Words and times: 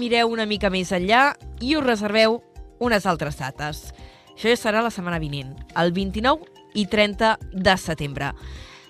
mireu 0.00 0.32
una 0.32 0.48
mica 0.48 0.70
més 0.72 0.90
enllà 0.96 1.34
i 1.60 1.76
us 1.76 1.84
reserveu 1.84 2.40
unes 2.80 3.06
altres 3.06 3.36
dates. 3.38 3.90
Això 4.32 4.48
ja 4.48 4.56
serà 4.56 4.80
la 4.80 4.90
setmana 4.94 5.20
vinent, 5.20 5.52
el 5.76 5.92
29 5.92 6.48
i 6.80 6.86
30 6.88 7.36
de 7.52 7.76
setembre. 7.76 8.32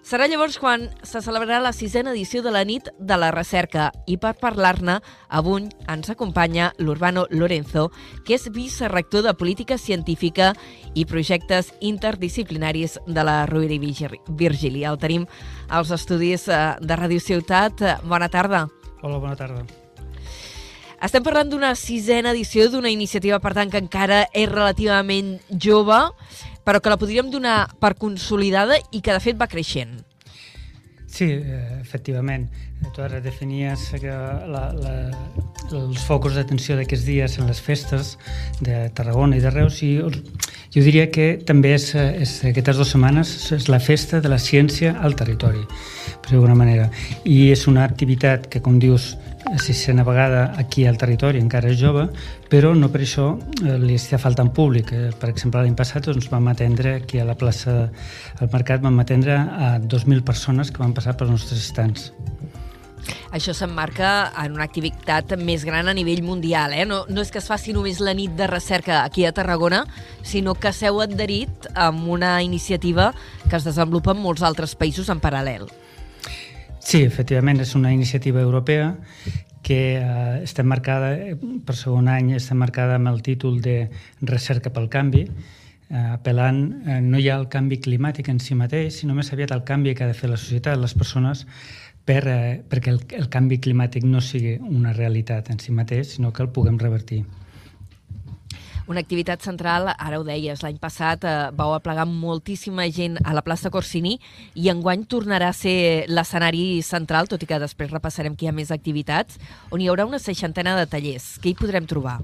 Serà 0.00 0.24
llavors 0.30 0.56
quan 0.58 0.86
se 1.04 1.20
celebrarà 1.20 1.58
la 1.60 1.74
sisena 1.76 2.14
edició 2.14 2.40
de 2.42 2.50
la 2.54 2.62
nit 2.64 2.88
de 2.98 3.16
la 3.20 3.28
recerca 3.34 3.90
i 4.08 4.16
per 4.16 4.32
parlar-ne 4.40 4.96
avui 5.28 5.66
ens 5.92 6.08
acompanya 6.10 6.70
l'Urbano 6.78 7.26
Lorenzo, 7.30 7.90
que 8.24 8.38
és 8.38 8.48
vicerrector 8.54 9.26
de 9.26 9.34
Política 9.36 9.76
Científica 9.78 10.54
i 10.94 11.04
Projectes 11.04 11.74
Interdisciplinaris 11.80 12.96
de 13.06 13.26
la 13.26 13.44
Rovira 13.50 13.76
i 13.76 14.08
Virgili. 14.40 14.86
El 14.88 14.98
tenim 14.98 15.28
als 15.68 15.92
estudis 15.92 16.48
eh, 16.48 16.62
de 16.80 16.96
Radio 16.96 17.20
Ciutat. 17.20 17.84
Bona 18.08 18.32
tarda. 18.32 18.68
Hola, 19.02 19.18
bona 19.18 19.36
tarda. 19.36 19.79
Estem 21.00 21.24
parlant 21.24 21.48
d'una 21.48 21.72
sisena 21.80 22.34
edició 22.34 22.66
d'una 22.68 22.90
iniciativa, 22.92 23.38
per 23.40 23.54
tant, 23.56 23.70
que 23.72 23.80
encara 23.80 24.26
és 24.36 24.48
relativament 24.50 25.38
jove, 25.56 25.96
però 26.64 26.80
que 26.80 26.92
la 26.92 26.98
podríem 27.00 27.30
donar 27.32 27.70
per 27.80 27.94
consolidada 27.96 28.76
i 28.92 29.00
que 29.00 29.14
de 29.16 29.22
fet 29.24 29.40
va 29.40 29.48
creixent. 29.48 30.02
Sí, 31.10 31.24
eh, 31.24 31.80
efectivament. 31.80 32.46
Tu 32.94 33.02
ara 33.02 33.18
definies 33.20 33.88
que 34.00 34.12
la, 34.12 34.62
la, 34.76 34.92
els 35.72 36.04
focus 36.06 36.36
d'atenció 36.38 36.76
d'aquests 36.78 37.08
dies 37.08 37.34
en 37.40 37.48
les 37.50 37.58
festes 37.60 38.14
de 38.60 38.86
Tarragona 38.94 39.36
i 39.36 39.42
de 39.42 39.50
Reus 39.50 39.80
i 39.82 39.96
jo 40.00 40.84
diria 40.84 41.08
que 41.10 41.32
també 41.46 41.74
és, 41.74 41.88
és 41.96 42.36
aquestes 42.52 42.78
dues 42.78 42.92
setmanes 42.94 43.32
és 43.56 43.66
la 43.72 43.80
festa 43.82 44.20
de 44.22 44.30
la 44.30 44.38
ciència 44.38 44.94
al 45.02 45.16
territori, 45.18 45.64
per 46.22 46.30
d'alguna 46.30 46.54
manera. 46.54 46.86
I 47.24 47.50
és 47.50 47.66
una 47.66 47.84
activitat 47.88 48.46
que, 48.52 48.62
com 48.62 48.78
dius, 48.78 49.16
sisena 49.58 50.04
vegada 50.04 50.52
aquí 50.58 50.86
al 50.86 50.98
territori, 50.98 51.40
encara 51.40 51.70
és 51.70 51.78
jove, 51.80 52.06
però 52.50 52.72
no 52.76 52.90
per 52.92 53.02
això 53.04 53.32
eh, 53.64 53.76
li 53.80 53.96
està 53.98 54.18
faltant 54.20 54.52
públic. 54.54 54.92
Eh, 54.92 55.10
per 55.18 55.30
exemple, 55.32 55.62
l'any 55.62 55.76
passat 55.78 56.06
doncs, 56.06 56.30
vam 56.32 56.50
atendre 56.52 56.96
aquí 57.00 57.20
a 57.20 57.26
la 57.28 57.36
plaça 57.38 57.76
al 58.38 58.52
Mercat, 58.52 58.82
vam 58.84 59.00
atendre 59.02 59.36
a 59.36 59.74
2.000 59.80 60.24
persones 60.26 60.70
que 60.70 60.82
van 60.82 60.94
passar 60.96 61.16
pels 61.16 61.34
nostres 61.34 61.64
estants. 61.64 62.10
Això 63.32 63.54
s'emmarca 63.54 64.30
en 64.42 64.56
una 64.58 64.66
activitat 64.66 65.36
més 65.40 65.64
gran 65.64 65.88
a 65.88 65.94
nivell 65.96 66.22
mundial. 66.26 66.74
Eh? 66.74 66.84
No, 66.86 67.04
no 67.08 67.22
és 67.24 67.30
que 67.32 67.40
es 67.40 67.48
faci 67.48 67.74
només 67.74 68.00
la 68.02 68.14
nit 68.14 68.34
de 68.36 68.48
recerca 68.50 69.04
aquí 69.04 69.24
a 69.24 69.32
Tarragona, 69.32 69.84
sinó 70.26 70.54
que 70.58 70.72
s'heu 70.74 71.00
adherit 71.02 71.70
amb 71.74 72.08
una 72.10 72.40
iniciativa 72.42 73.12
que 73.48 73.56
es 73.56 73.66
desenvolupa 73.66 74.12
en 74.14 74.22
molts 74.24 74.44
altres 74.46 74.76
països 74.76 75.08
en 75.08 75.22
paral·lel. 75.22 75.70
Sí, 76.80 77.02
efectivament, 77.04 77.60
és 77.60 77.74
una 77.76 77.92
iniciativa 77.92 78.40
europea 78.40 78.94
que 79.62 79.80
eh, 80.00 80.40
està 80.42 80.64
marcada, 80.64 81.12
per 81.66 81.76
segon 81.76 82.08
any, 82.08 82.32
està 82.38 82.56
marcada 82.56 82.96
amb 82.96 83.10
el 83.12 83.20
títol 83.22 83.60
de 83.62 83.90
Recerca 84.24 84.72
pel 84.72 84.88
canvi, 84.90 85.26
eh, 85.26 86.06
apel·lant, 86.16 86.62
eh, 86.86 87.00
no 87.04 87.20
ha 87.20 87.36
el 87.36 87.46
canvi 87.52 87.78
climàtic 87.84 88.32
en 88.32 88.40
si 88.40 88.56
mateix, 88.56 89.02
sinó 89.02 89.14
més 89.14 89.32
aviat 89.32 89.52
el 89.54 89.62
canvi 89.68 89.94
que 89.94 90.06
ha 90.06 90.10
de 90.10 90.16
fer 90.16 90.32
la 90.32 90.40
societat, 90.40 90.80
les 90.80 90.96
persones, 90.96 91.44
per, 92.08 92.22
eh, 92.26 92.56
perquè 92.66 92.94
el, 92.94 93.04
el 93.20 93.28
canvi 93.28 93.60
climàtic 93.60 94.08
no 94.08 94.24
sigui 94.24 94.56
una 94.64 94.96
realitat 94.96 95.52
en 95.52 95.60
si 95.60 95.76
mateix, 95.76 96.16
sinó 96.16 96.32
que 96.32 96.42
el 96.42 96.50
puguem 96.50 96.80
revertir. 96.80 97.22
Una 98.90 99.04
activitat 99.04 99.38
central, 99.46 99.86
ara 99.92 100.18
ho 100.18 100.24
deies, 100.26 100.64
l'any 100.64 100.80
passat 100.82 101.22
eh, 101.22 101.32
vau 101.54 101.76
aplegar 101.76 102.08
moltíssima 102.10 102.88
gent 102.90 103.20
a 103.22 103.30
la 103.36 103.42
plaça 103.46 103.70
Corsini 103.70 104.16
i 104.58 104.66
enguany 104.72 105.04
tornarà 105.06 105.52
a 105.52 105.54
ser 105.54 106.08
l'escenari 106.10 106.80
central, 106.82 107.28
tot 107.30 107.44
i 107.44 107.46
que 107.46 107.60
després 107.62 107.92
repassarem 107.92 108.34
que 108.34 108.48
hi 108.48 108.50
ha 108.50 108.54
més 108.56 108.72
activitats, 108.74 109.38
on 109.70 109.78
hi 109.78 109.86
haurà 109.86 110.08
una 110.08 110.18
seixantena 110.18 110.72
de 110.74 110.88
tallers. 110.90 111.36
Què 111.38 111.52
hi 111.52 111.58
podrem 111.60 111.86
trobar? 111.86 112.16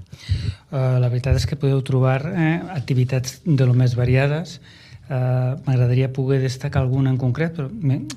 Uh, 0.67 0.97
la 0.99 1.07
veritat 1.07 1.39
és 1.39 1.45
que 1.47 1.55
podeu 1.55 1.79
trobar 1.87 2.17
eh, 2.33 2.57
activitats 2.75 3.39
de 3.45 3.69
lo 3.69 3.77
més 3.77 3.95
variades, 3.95 4.59
Uh, 5.07 5.55
m'agradaria 5.63 6.09
poder 6.11 6.41
destacar 6.41 6.81
alguna 6.81 7.13
en 7.13 7.15
concret, 7.15 7.53
però 7.55 7.69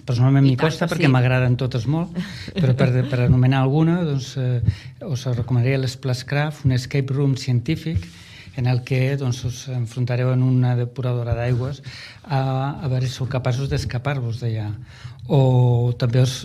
personalment 0.09 0.43
m'hi 0.43 0.57
costa 0.59 0.89
perquè 0.91 1.05
sí. 1.07 1.11
m'agraden 1.15 1.55
totes 1.55 1.85
molt, 1.87 2.17
però 2.57 2.75
per, 2.75 2.89
per 3.07 3.21
anomenar 3.29 3.61
alguna 3.63 4.01
doncs, 4.09 4.33
uh, 4.35 4.59
us 5.07 5.23
recomanaria 5.37 5.79
l'Splascraft, 5.79 6.65
un 6.67 6.75
escape 6.75 7.15
room 7.15 7.37
científic 7.39 8.09
en 8.61 8.67
el 8.69 8.83
que 8.85 9.17
doncs, 9.17 9.41
us 9.49 9.61
enfrontareu 9.73 10.35
en 10.35 10.43
una 10.45 10.75
depuradora 10.77 11.33
d'aigües 11.39 11.81
a, 12.23 12.41
a 12.77 12.91
veure 12.93 13.09
si 13.09 13.17
sou 13.17 13.29
capaços 13.33 13.71
d'escapar-vos 13.73 14.43
d'allà. 14.43 14.69
O 15.31 15.95
també, 15.99 16.21
us, 16.27 16.45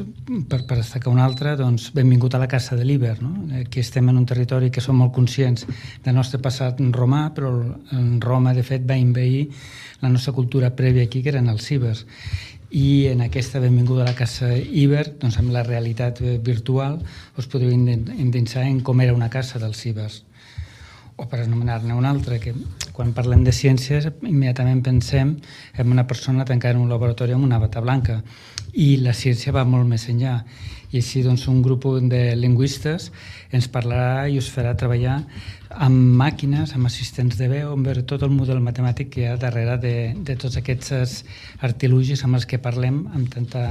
per, 0.49 0.61
per 0.69 0.77
destacar 0.79 1.11
una 1.11 1.25
altra, 1.27 1.55
doncs, 1.59 1.89
benvingut 1.95 2.37
a 2.37 2.41
la 2.41 2.47
Casa 2.47 2.77
de 2.79 2.85
l'Iber. 2.87 3.17
No? 3.19 3.33
Aquí 3.59 3.81
estem 3.83 4.07
en 4.11 4.19
un 4.21 4.27
territori 4.29 4.71
que 4.71 4.83
som 4.83 4.97
molt 5.01 5.11
conscients 5.15 5.67
del 6.05 6.15
nostre 6.15 6.39
passat 6.39 6.79
romà, 6.95 7.27
però 7.35 7.51
en 7.97 8.19
Roma, 8.23 8.53
de 8.55 8.63
fet, 8.63 8.85
va 8.87 8.97
inveir 8.97 9.49
la 10.03 10.11
nostra 10.13 10.35
cultura 10.37 10.71
prèvia 10.77 11.07
aquí, 11.09 11.23
que 11.23 11.33
eren 11.33 11.51
els 11.51 11.67
cibers 11.67 12.05
i 12.75 13.07
en 13.07 13.21
aquesta 13.23 13.61
benvinguda 13.63 14.03
a 14.03 14.09
la 14.09 14.15
Casa 14.17 14.49
Iber, 14.57 15.05
doncs 15.21 15.37
amb 15.39 15.53
la 15.53 15.61
realitat 15.63 16.19
virtual, 16.43 16.97
us 17.39 17.47
podeu 17.47 17.69
endinsar 17.71 18.65
en 18.67 18.81
com 18.83 18.99
era 19.05 19.13
una 19.15 19.29
casa 19.31 19.61
dels 19.61 19.79
cibers 19.79 20.23
o 21.15 21.27
per 21.31 21.41
anomenar-ne 21.45 21.95
una 21.95 22.11
altra, 22.11 22.39
que 22.39 22.53
quan 22.95 23.13
parlem 23.15 23.43
de 23.45 23.53
ciències 23.55 24.09
immediatament 24.21 24.83
pensem 24.83 25.35
en 25.77 25.91
una 25.91 26.07
persona 26.07 26.45
tancada 26.45 26.75
en 26.75 26.83
un 26.83 26.91
laboratori 26.91 27.35
amb 27.35 27.47
una 27.47 27.59
bata 27.59 27.83
blanca. 27.83 28.21
I 28.75 28.97
la 28.99 29.13
ciència 29.15 29.55
va 29.55 29.63
molt 29.63 29.87
més 29.87 30.09
enllà. 30.11 30.41
I 30.91 30.99
així 30.99 31.23
doncs 31.23 31.47
un 31.51 31.61
grup 31.63 31.87
de 32.11 32.21
lingüistes 32.35 33.09
ens 33.55 33.67
parlarà 33.71 34.27
i 34.31 34.37
us 34.39 34.47
farà 34.51 34.75
treballar 34.79 35.21
amb 35.75 36.15
màquines, 36.19 36.71
amb 36.75 36.87
assistents 36.87 37.35
de 37.39 37.49
veu, 37.51 37.71
amb 37.73 37.87
veure 37.87 38.03
tot 38.07 38.23
el 38.23 38.31
model 38.31 38.61
matemàtic 38.63 39.09
que 39.11 39.23
hi 39.23 39.25
ha 39.27 39.39
darrere 39.39 39.75
de, 39.81 39.95
de 40.15 40.35
tots 40.39 40.55
aquests 40.59 41.23
artilugis 41.67 42.23
amb 42.23 42.39
els 42.39 42.47
que 42.47 42.61
parlem 42.63 43.01
amb 43.15 43.31
tanta 43.33 43.65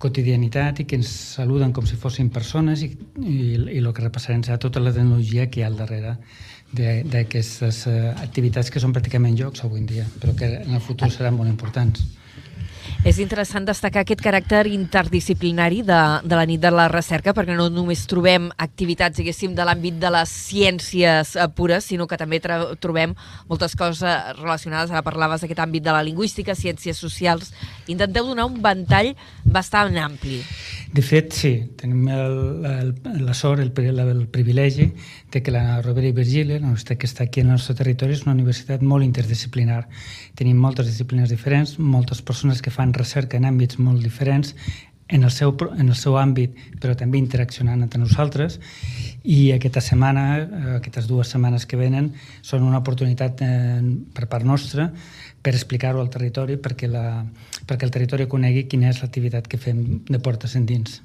quotidianitat 0.00 0.80
i 0.80 0.88
que 0.88 0.96
ens 1.00 1.12
saluden 1.36 1.74
com 1.76 1.88
si 1.88 1.98
fossin 2.00 2.30
persones 2.32 2.84
i, 2.86 2.92
i, 3.20 3.36
i 3.76 3.82
el 3.82 3.92
que 3.92 4.06
repassarem 4.06 4.44
serà 4.46 4.60
tota 4.62 4.80
la 4.80 4.94
tecnologia 4.94 5.50
que 5.50 5.60
hi 5.60 5.66
ha 5.66 5.70
al 5.72 5.80
darrere 5.80 6.16
d'aquestes 6.72 7.82
uh, 7.90 7.94
activitats 8.24 8.72
que 8.72 8.80
són 8.80 8.94
pràcticament 8.96 9.36
jocs 9.38 9.64
avui 9.66 9.82
en 9.82 9.86
dia, 9.90 10.06
però 10.20 10.34
que 10.36 10.48
en 10.62 10.74
el 10.78 10.84
futur 10.84 11.10
seran 11.12 11.36
molt 11.36 11.50
importants. 11.50 12.04
És 13.02 13.16
interessant 13.18 13.64
destacar 13.66 14.04
aquest 14.04 14.20
caràcter 14.22 14.60
interdisciplinari 14.70 15.80
de, 15.82 15.96
de 16.22 16.36
la 16.38 16.44
nit 16.46 16.60
de 16.62 16.70
la 16.70 16.84
recerca, 16.86 17.32
perquè 17.34 17.56
no 17.58 17.64
només 17.66 18.04
trobem 18.06 18.44
activitats, 18.62 19.18
diguéssim, 19.18 19.56
de 19.58 19.64
l'àmbit 19.66 19.96
de 19.98 20.12
les 20.14 20.30
ciències 20.30 21.32
eh, 21.34 21.48
pures, 21.50 21.82
sinó 21.82 22.06
que 22.06 22.18
també 22.20 22.38
trobem 22.38 23.16
moltes 23.50 23.74
coses 23.74 24.06
relacionades, 24.38 24.94
ara 24.94 25.02
parlaves 25.02 25.42
d'aquest 25.42 25.64
àmbit 25.64 25.82
de 25.82 25.96
la 25.96 26.04
lingüística, 26.06 26.54
ciències 26.54 27.02
socials. 27.02 27.50
Intenteu 27.90 28.28
donar 28.30 28.46
un 28.46 28.62
ventall 28.62 29.16
bastant 29.42 29.98
ampli. 29.98 30.38
De 30.94 31.02
fet, 31.02 31.34
sí, 31.34 31.52
tenim 31.80 32.06
el, 32.06 32.38
el, 32.68 32.94
la 33.26 33.34
sort, 33.34 33.64
el, 33.64 33.72
el, 33.82 34.00
el 34.12 34.22
privilegi 34.30 34.92
de 35.32 35.42
que 35.42 35.50
la 35.50 35.80
Rovira 35.82 36.12
i 36.12 36.14
Virgili, 36.14 36.60
la 36.60 36.68
universitat 36.68 37.02
que 37.02 37.10
està 37.10 37.26
aquí 37.26 37.42
al 37.42 37.50
nostre 37.50 37.74
territori, 37.74 38.14
és 38.14 38.22
una 38.28 38.36
universitat 38.36 38.84
molt 38.86 39.02
interdisciplinar. 39.02 39.82
Tenim 40.38 40.60
moltes 40.60 40.86
disciplines 40.86 41.32
diferents, 41.32 41.78
moltes 41.80 42.22
persones 42.22 42.62
que 42.62 42.70
fan 42.70 42.91
recerca 42.96 43.38
en 43.38 43.48
àmbits 43.48 43.78
molt 43.78 44.02
diferents, 44.02 44.54
en 45.12 45.24
el, 45.24 45.30
seu, 45.30 45.52
en 45.76 45.88
el 45.90 45.96
seu 45.98 46.16
àmbit, 46.16 46.56
però 46.80 46.94
també 46.96 47.18
interaccionant 47.20 47.82
entre 47.84 48.00
nosaltres. 48.00 48.58
I 49.22 49.52
aquesta 49.52 49.82
setmana, 49.84 50.24
eh, 50.40 50.76
aquestes 50.78 51.06
dues 51.10 51.28
setmanes 51.34 51.66
que 51.68 51.76
venen, 51.76 52.14
són 52.40 52.64
una 52.64 52.80
oportunitat 52.80 53.44
eh, 53.44 53.80
per 54.16 54.28
part 54.32 54.48
nostra 54.48 54.88
per 55.42 55.52
explicar-ho 55.52 56.00
al 56.00 56.10
territori 56.10 56.56
perquè, 56.56 56.88
la, 56.88 57.24
perquè 57.66 57.84
el 57.84 57.92
territori 57.94 58.28
conegui 58.30 58.64
quina 58.70 58.88
és 58.88 59.02
l'activitat 59.02 59.50
que 59.50 59.60
fem 59.60 59.82
de 60.08 60.20
portes 60.22 60.56
endins 60.56 61.02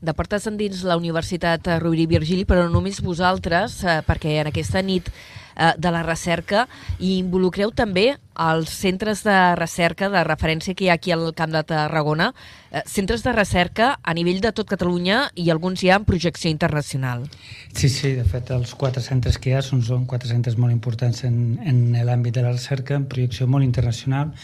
de 0.00 0.12
portes 0.14 0.46
endins 0.46 0.84
la 0.86 0.96
Universitat 0.96 1.66
Rovira 1.80 2.04
i 2.04 2.10
Virgili, 2.10 2.44
però 2.44 2.66
no 2.66 2.76
només 2.76 3.00
vosaltres, 3.02 3.80
eh, 3.84 4.00
perquè 4.06 4.38
en 4.42 4.52
aquesta 4.52 4.82
nit 4.84 5.08
eh, 5.56 5.72
de 5.78 5.90
la 5.90 6.02
recerca 6.04 6.66
i 6.98 7.16
involucreu 7.18 7.72
també 7.74 8.12
els 8.36 8.68
centres 8.68 9.22
de 9.24 9.36
recerca 9.56 10.10
de 10.12 10.22
referència 10.24 10.74
que 10.76 10.84
hi 10.84 10.90
ha 10.90 10.96
aquí 11.00 11.12
al 11.14 11.30
Camp 11.34 11.54
de 11.54 11.62
Tarragona, 11.64 12.32
eh, 12.70 12.82
centres 12.86 13.24
de 13.24 13.32
recerca 13.32 13.94
a 14.02 14.14
nivell 14.14 14.42
de 14.44 14.52
tot 14.52 14.68
Catalunya 14.68 15.30
i 15.34 15.48
alguns 15.50 15.82
hi 15.82 15.90
ha 15.90 15.96
en 15.96 16.04
projecció 16.04 16.50
internacional. 16.50 17.24
Sí, 17.72 17.88
sí, 17.88 18.12
de 18.18 18.24
fet 18.28 18.52
els 18.52 18.74
quatre 18.74 19.02
centres 19.02 19.38
que 19.38 19.50
hi 19.50 19.56
ha 19.56 19.64
són, 19.64 19.82
són 19.82 20.06
quatre 20.06 20.28
centres 20.28 20.58
molt 20.60 20.74
importants 20.74 21.24
en, 21.24 21.58
en 21.64 21.82
l'àmbit 21.96 22.36
de 22.36 22.44
la 22.44 22.52
recerca, 22.52 22.96
en 22.96 23.08
projecció 23.08 23.48
molt 23.48 23.64
internacional, 23.64 24.34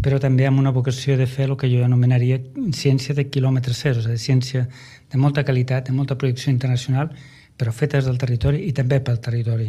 però 0.00 0.18
també 0.22 0.46
amb 0.46 0.62
una 0.62 0.72
vocació 0.72 1.18
de 1.18 1.26
fer 1.26 1.50
el 1.50 1.56
que 1.60 1.68
jo 1.68 1.82
anomenaria 1.84 2.38
ciència 2.72 3.14
de 3.14 3.26
quilòmetre 3.28 3.74
zero, 3.76 4.00
és 4.00 4.06
a 4.06 4.14
dir, 4.14 4.22
ciència 4.22 4.68
de 5.12 5.18
molta 5.20 5.44
qualitat, 5.44 5.90
de 5.90 5.96
molta 5.96 6.16
projecció 6.16 6.52
internacional, 6.52 7.10
però 7.58 7.74
fetes 7.74 8.06
del 8.08 8.18
territori 8.18 8.64
i 8.68 8.72
també 8.72 9.00
pel 9.04 9.20
territori. 9.20 9.68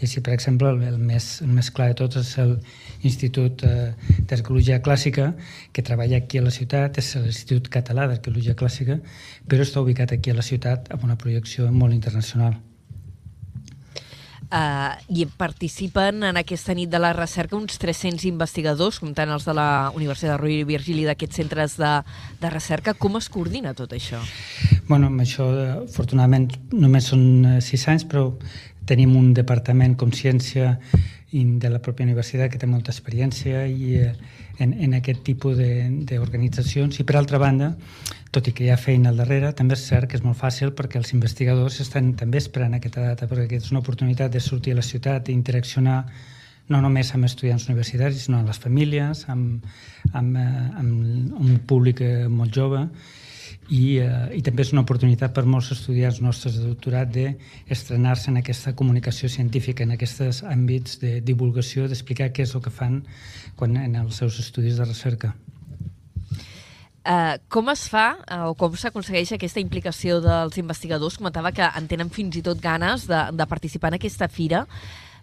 I 0.00 0.06
així, 0.06 0.22
per 0.24 0.32
exemple, 0.32 0.70
el, 0.72 0.80
el, 0.88 0.96
més, 1.10 1.28
el 1.44 1.52
més 1.52 1.68
clar 1.76 1.90
de 1.92 1.98
tots 2.00 2.16
és 2.20 2.32
l'Institut 3.02 3.64
eh, 3.68 3.92
d'Arqueologia 4.30 4.80
Clàssica, 4.84 5.34
que 5.76 5.84
treballa 5.86 6.22
aquí 6.22 6.40
a 6.40 6.46
la 6.46 6.54
ciutat, 6.54 6.98
és 7.02 7.12
l'Institut 7.20 7.68
Català 7.72 8.08
d'Arqueologia 8.08 8.56
Clàssica, 8.56 8.98
però 9.46 9.68
està 9.68 9.84
ubicat 9.84 10.16
aquí 10.16 10.32
a 10.32 10.40
la 10.40 10.46
ciutat 10.46 10.90
amb 10.94 11.06
una 11.08 11.20
projecció 11.20 11.68
molt 11.70 11.96
internacional 11.96 12.56
uh, 14.50 14.98
i 15.08 15.26
participen 15.26 16.24
en 16.26 16.38
aquesta 16.40 16.74
nit 16.76 16.90
de 16.90 17.00
la 17.00 17.12
recerca 17.16 17.56
uns 17.56 17.78
300 17.80 18.26
investigadors, 18.30 19.00
comptant 19.02 19.30
els 19.34 19.46
de 19.48 19.54
la 19.56 19.68
Universitat 19.96 20.34
de 20.34 20.38
Rovira 20.40 20.64
i 20.64 20.68
Virgili 20.68 21.06
d'aquests 21.08 21.42
centres 21.42 21.76
de, 21.80 21.92
de 22.40 22.52
recerca. 22.52 22.94
Com 22.94 23.18
es 23.20 23.30
coordina 23.32 23.74
tot 23.78 23.94
això? 23.96 24.20
Bueno, 24.88 25.10
amb 25.10 25.22
això, 25.22 25.46
afortunadament, 25.84 26.50
només 26.74 27.10
són 27.12 27.24
eh, 27.46 27.56
sis 27.64 27.86
anys, 27.90 28.06
però 28.10 28.30
tenim 28.90 29.14
un 29.16 29.32
departament 29.36 29.96
com 29.98 30.10
ciència 30.10 30.76
de 31.30 31.68
la 31.70 31.78
pròpia 31.78 32.08
universitat 32.08 32.50
que 32.50 32.58
té 32.58 32.66
molta 32.66 32.90
experiència 32.90 33.62
i 33.70 33.94
eh, 34.02 34.14
en, 34.58 34.72
en 34.74 34.96
aquest 34.98 35.22
tipus 35.26 35.60
d'organitzacions. 35.60 36.98
I 36.98 37.06
per 37.06 37.20
altra 37.20 37.38
banda 37.38 37.76
tot 38.34 38.46
i 38.46 38.54
que 38.54 38.64
hi 38.66 38.70
ha 38.70 38.78
feina 38.78 39.10
al 39.10 39.18
darrere, 39.18 39.52
també 39.58 39.74
és 39.74 39.86
cert 39.86 40.10
que 40.10 40.18
és 40.18 40.24
molt 40.26 40.38
fàcil 40.38 40.70
perquè 40.78 41.00
els 41.00 41.10
investigadors 41.16 41.80
estan 41.82 42.12
també 42.18 42.38
esperant 42.38 42.76
aquesta 42.76 43.02
data, 43.02 43.26
perquè 43.30 43.58
és 43.58 43.70
una 43.74 43.82
oportunitat 43.82 44.30
de 44.30 44.42
sortir 44.42 44.74
a 44.74 44.78
la 44.78 44.86
ciutat 44.86 45.28
i 45.28 45.34
interaccionar 45.34 46.04
no 46.70 46.78
només 46.82 47.10
amb 47.14 47.26
estudiants 47.26 47.66
universitaris, 47.66 48.26
sinó 48.26 48.38
amb 48.38 48.52
les 48.52 48.60
famílies, 48.62 49.24
amb, 49.32 49.64
amb, 50.12 50.36
eh, 50.38 50.66
amb 50.78 51.40
un 51.42 51.58
públic 51.66 52.02
eh, 52.06 52.28
molt 52.30 52.54
jove, 52.54 52.84
i, 53.70 54.00
eh, 54.02 54.34
i 54.34 54.42
també 54.42 54.64
és 54.66 54.72
una 54.74 54.82
oportunitat 54.82 55.32
per 55.34 55.44
molts 55.46 55.70
estudiants 55.74 56.18
nostres 56.24 56.58
de 56.58 56.66
doctorat 56.66 57.10
d'estrenar-se 57.14 58.30
en 58.32 58.40
aquesta 58.40 58.74
comunicació 58.76 59.30
científica, 59.30 59.84
en 59.86 59.94
aquests 59.94 60.42
àmbits 60.42 60.98
de 61.02 61.20
divulgació, 61.22 61.86
d'explicar 61.88 62.32
què 62.34 62.42
és 62.48 62.54
el 62.58 62.64
que 62.64 62.74
fan 62.74 63.04
quan, 63.56 63.76
en 63.78 63.94
els 64.02 64.18
seus 64.18 64.40
estudis 64.42 64.80
de 64.80 64.88
recerca. 64.88 65.34
Uh, 67.00 67.38
com 67.48 67.70
es 67.72 67.86
fa 67.88 68.10
uh, 68.20 68.50
o 68.50 68.56
com 68.60 68.74
s'aconsegueix 68.76 69.30
aquesta 69.32 69.62
implicació 69.62 70.18
dels 70.20 70.58
investigadors? 70.60 71.16
Comentava 71.16 71.54
que 71.56 71.64
en 71.64 71.86
tenen 71.88 72.10
fins 72.12 72.36
i 72.36 72.42
tot 72.44 72.60
ganes 72.60 73.06
de, 73.08 73.22
de 73.32 73.46
participar 73.48 73.94
en 73.94 73.96
aquesta 73.96 74.28
fira, 74.28 74.66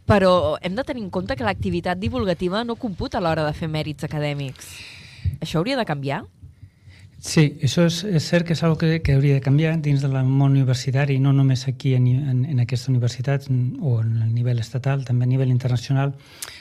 però 0.07 0.55
hem 0.63 0.73
de 0.73 0.87
tenir 0.87 1.03
en 1.03 1.11
compte 1.13 1.35
que 1.37 1.45
l'activitat 1.45 1.99
divulgativa 1.99 2.63
no 2.63 2.79
computa 2.79 3.19
a 3.19 3.21
l'hora 3.21 3.45
de 3.45 3.53
fer 3.53 3.69
mèrits 3.69 4.07
acadèmics. 4.07 4.71
Això 5.43 5.59
hauria 5.59 5.77
de 5.77 5.85
canviar? 5.85 6.23
Sí, 7.17 7.57
això 7.65 7.87
és, 7.89 8.03
és 8.05 8.25
cert 8.29 8.45
que 8.45 8.53
és 8.53 8.61
una 8.61 8.77
que, 8.77 8.99
que 9.01 9.15
hauria 9.17 9.39
de 9.39 9.41
canviar 9.41 9.73
dins 9.81 10.03
del 10.05 10.13
món 10.21 10.51
universitari, 10.51 11.17
no 11.17 11.33
només 11.33 11.65
aquí 11.67 11.95
en, 11.97 12.05
en, 12.07 12.43
en 12.45 12.59
aquesta 12.61 12.91
universitat 12.91 13.47
o 13.49 13.97
en 14.03 14.21
el 14.21 14.33
nivell 14.35 14.61
estatal, 14.61 15.03
també 15.05 15.25
a 15.25 15.31
nivell 15.31 15.49
internacional, 15.49 16.13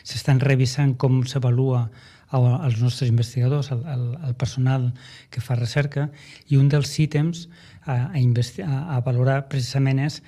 s'estan 0.03 0.41
revisant 0.41 0.97
com 0.97 1.21
s'avalua 1.29 1.91
als 2.33 2.81
nostres 2.81 3.11
investigadors, 3.13 3.71
al, 3.71 3.85
al, 3.87 4.07
al 4.25 4.35
personal 4.35 4.91
que 5.31 5.45
fa 5.45 5.55
recerca, 5.61 6.09
i 6.49 6.57
un 6.57 6.73
dels 6.73 6.91
ítems 6.99 7.47
a, 7.85 8.09
a, 8.09 8.17
a, 8.17 8.81
a 8.97 9.01
valorar 9.05 9.47
precisament 9.53 10.01
és 10.09 10.23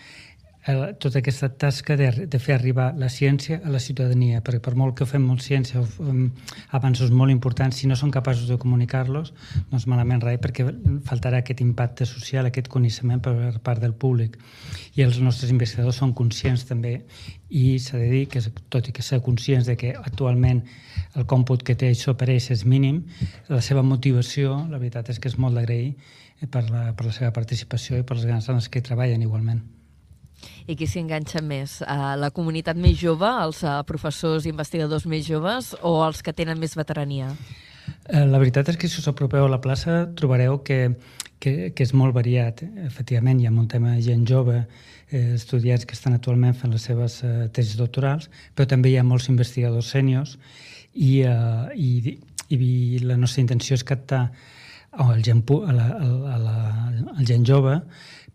eh, 0.66 0.94
tota 0.98 1.20
aquesta 1.20 1.48
tasca 1.48 1.96
de, 1.96 2.10
de 2.26 2.38
fer 2.42 2.54
arribar 2.56 2.92
la 2.98 3.08
ciència 3.08 3.60
a 3.64 3.70
la 3.72 3.80
ciutadania, 3.82 4.42
perquè 4.44 4.60
per 4.64 4.74
molt 4.78 4.96
que 4.98 5.06
fem 5.08 5.24
molt 5.24 5.42
ciència 5.44 5.80
o 5.80 5.84
fem 5.86 6.28
avanços 6.76 7.12
molt 7.14 7.32
importants, 7.32 7.78
si 7.78 7.88
no 7.88 7.96
som 7.96 8.10
capaços 8.14 8.48
de 8.50 8.58
comunicar-los, 8.60 9.32
doncs 9.70 9.86
malament 9.90 10.22
rai, 10.24 10.38
perquè 10.42 10.66
faltarà 11.08 11.42
aquest 11.42 11.62
impacte 11.64 12.06
social, 12.08 12.46
aquest 12.46 12.68
coneixement 12.72 13.22
per 13.24 13.34
part 13.64 13.82
del 13.82 13.94
públic. 13.94 14.38
I 14.96 15.06
els 15.06 15.20
nostres 15.22 15.52
investigadors 15.54 16.00
són 16.02 16.14
conscients 16.16 16.66
també, 16.68 16.98
i 17.48 17.78
s'ha 17.80 17.96
de 17.96 18.10
dir 18.12 18.26
que, 18.28 18.42
tot 18.68 18.90
i 18.90 18.92
que 18.92 19.02
ser 19.02 19.22
conscients 19.24 19.66
de 19.66 19.76
que 19.80 19.94
actualment 19.96 20.64
el 21.16 21.24
còmput 21.26 21.64
que 21.64 21.78
té 21.78 21.88
això 21.94 22.14
per 22.18 22.28
ells 22.28 22.50
és 22.52 22.66
mínim, 22.68 23.04
la 23.48 23.62
seva 23.64 23.82
motivació, 23.82 24.66
la 24.68 24.78
veritat 24.78 25.08
és 25.14 25.18
que 25.18 25.32
és 25.32 25.38
molt 25.40 25.56
d'agrair 25.56 25.94
per 26.52 26.68
la, 26.68 26.92
per 26.94 27.08
la 27.08 27.16
seva 27.16 27.32
participació 27.34 27.98
i 27.98 28.06
per 28.06 28.18
les 28.18 28.28
grans 28.28 28.48
en 28.48 28.60
les 28.60 28.68
que 28.68 28.84
treballen 28.84 29.24
igualment. 29.24 29.77
I 30.66 30.76
qui 30.78 30.86
s'hi 30.86 31.02
enganxa 31.02 31.42
més? 31.44 31.78
Uh, 31.82 32.14
la 32.20 32.32
comunitat 32.34 32.78
més 32.78 32.98
jove, 33.00 33.28
els 33.28 33.62
uh, 33.66 33.78
professors 33.88 34.46
i 34.46 34.52
investigadors 34.52 35.06
més 35.06 35.26
joves 35.26 35.74
o 35.82 35.98
els 36.06 36.22
que 36.22 36.34
tenen 36.36 36.60
més 36.60 36.76
veterania? 36.78 37.32
Uh, 38.08 38.26
la 38.28 38.40
veritat 38.40 38.68
és 38.72 38.78
que 38.80 38.90
si 38.90 39.00
us 39.00 39.08
apropeu 39.10 39.46
a 39.46 39.52
la 39.52 39.62
plaça 39.64 40.04
trobareu 40.18 40.60
que, 40.64 40.94
que, 41.40 41.72
que 41.74 41.86
és 41.86 41.94
molt 41.94 42.14
variat. 42.16 42.62
Efectivament, 42.86 43.40
hi 43.40 43.48
ha 43.48 43.54
un 43.54 43.68
tema 43.70 43.96
gent 44.04 44.26
jove, 44.28 44.62
eh, 45.10 45.34
estudiants 45.34 45.86
que 45.86 45.96
estan 45.96 46.16
actualment 46.16 46.56
fent 46.56 46.74
les 46.74 46.84
seves 46.90 47.22
eh, 47.24 47.48
tesis 47.54 47.78
doctorals, 47.80 48.28
però 48.54 48.68
també 48.68 48.92
hi 48.92 48.98
ha 48.98 49.06
molts 49.06 49.28
investigadors 49.32 49.90
sèniors 49.94 50.36
i, 50.94 51.22
eh, 51.22 51.66
i, 51.74 52.18
i 52.54 53.02
la 53.04 53.18
nostra 53.20 53.42
intenció 53.44 53.78
és 53.78 53.86
captar 53.86 54.26
oh, 54.98 55.10
el 55.14 55.22
gent, 55.24 55.44
a 55.48 55.74
la, 55.74 55.88
a 56.34 56.38
la, 56.42 56.56
el 57.16 57.26
gent 57.28 57.46
jove 57.48 57.80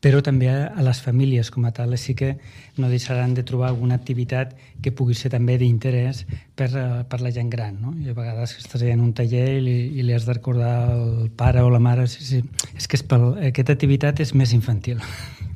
però 0.03 0.19
també 0.19 0.49
a 0.51 0.83
les 0.83 0.99
famílies 0.99 1.47
com 1.53 1.63
a 1.63 1.71
tal, 1.71 1.93
així 1.95 2.11
que 2.19 2.33
no 2.75 2.89
deixaran 2.91 3.33
de 3.37 3.45
trobar 3.47 3.69
alguna 3.69 3.95
activitat 3.95 4.51
que 4.83 4.91
pugui 4.91 5.15
ser 5.15 5.31
també 5.31 5.55
d'interès 5.61 6.25
per, 6.59 6.67
eh, 6.75 7.03
per 7.07 7.21
la 7.23 7.31
gent 7.31 7.49
gran. 7.49 7.79
No? 7.79 7.93
I 8.03 8.11
a 8.11 8.17
vegades 8.17 8.57
estàs 8.59 8.83
en 8.83 8.99
un 8.99 9.13
taller 9.15 9.47
i 9.57 9.61
li, 9.63 9.77
i 9.95 10.03
li 10.03 10.13
has 10.13 10.27
de 10.27 10.35
recordar 10.35 10.73
el 10.91 11.31
pare 11.39 11.63
o 11.63 11.71
la 11.71 11.79
mare. 11.79 12.09
Sí, 12.11 12.27
sí. 12.27 12.43
És 12.75 12.89
que 12.91 12.99
és 12.99 13.05
pel, 13.07 13.29
aquesta 13.47 13.77
activitat 13.77 14.19
és 14.19 14.35
més 14.35 14.51
infantil, 14.51 14.99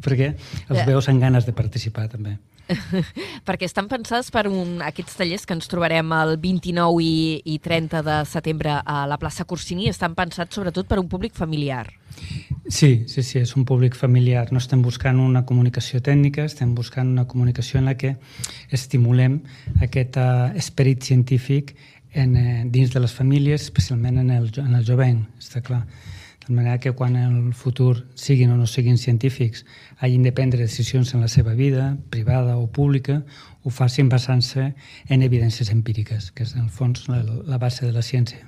perquè 0.08 0.34
els 0.70 0.86
veus 0.88 1.12
amb 1.12 1.22
ganes 1.22 1.46
de 1.48 1.56
participar 1.56 2.08
també. 2.12 2.38
perquè 3.48 3.68
estan 3.68 3.88
pensats 3.92 4.30
per 4.34 4.46
un, 4.50 4.82
aquests 4.84 5.18
tallers 5.20 5.46
que 5.48 5.56
ens 5.56 5.70
trobarem 5.72 6.12
el 6.18 6.36
29 6.42 7.04
i, 7.04 7.14
i 7.54 7.58
30 7.64 8.04
de 8.06 8.18
setembre 8.30 8.80
a 8.84 9.06
la 9.10 9.20
plaça 9.22 9.48
Corsini, 9.48 9.88
estan 9.92 10.16
pensats 10.18 10.58
sobretot 10.58 10.90
per 10.90 11.00
un 11.00 11.08
públic 11.12 11.36
familiar. 11.38 11.86
Sí, 12.68 13.06
sí, 13.08 13.24
sí, 13.24 13.40
és 13.40 13.54
un 13.56 13.64
públic 13.68 13.96
familiar. 13.96 14.48
No 14.52 14.60
estem 14.60 14.82
buscant 14.84 15.22
una 15.24 15.46
comunicació 15.48 16.02
tècnica, 16.04 16.48
estem 16.50 16.74
buscant 16.76 17.14
una 17.14 17.28
comunicació 17.30 17.80
en 17.80 17.88
la 17.92 17.96
que 18.00 18.18
estimulem 18.74 19.40
aquest 19.84 20.20
uh, 20.20 20.50
esperit 20.60 21.08
científic 21.08 21.76
en, 22.12 22.36
uh, 22.36 22.60
dins 22.74 22.92
de 22.92 23.04
les 23.04 23.14
famílies, 23.14 23.70
especialment 23.70 24.20
en 24.26 24.34
el, 24.36 24.52
en 24.64 24.76
el 24.76 24.86
jovent, 24.88 25.24
està 25.40 25.64
clar. 25.64 25.86
De 26.48 26.54
manera 26.54 26.80
que 26.80 26.94
quan 26.94 27.16
en 27.16 27.48
el 27.48 27.54
futur 27.54 28.08
siguin 28.16 28.52
o 28.52 28.58
no 28.58 28.68
siguin 28.68 28.98
científics 28.98 29.66
hagin 30.00 30.24
de 30.24 30.32
prendre 30.32 30.62
decisions 30.62 31.14
en 31.14 31.22
la 31.22 31.28
seva 31.28 31.54
vida, 31.54 31.98
privada 32.10 32.58
o 32.58 32.68
pública, 32.72 33.24
ho 33.64 33.70
facin 33.70 34.08
basant-se 34.08 34.74
en 35.10 35.24
evidències 35.24 35.72
empíriques, 35.72 36.32
que 36.32 36.44
és 36.48 36.56
en 36.56 36.64
el 36.64 36.70
fons 36.72 37.10
la, 37.12 37.20
la 37.44 37.58
base 37.60 37.86
de 37.86 37.92
la 37.92 38.02
ciència. 38.02 38.48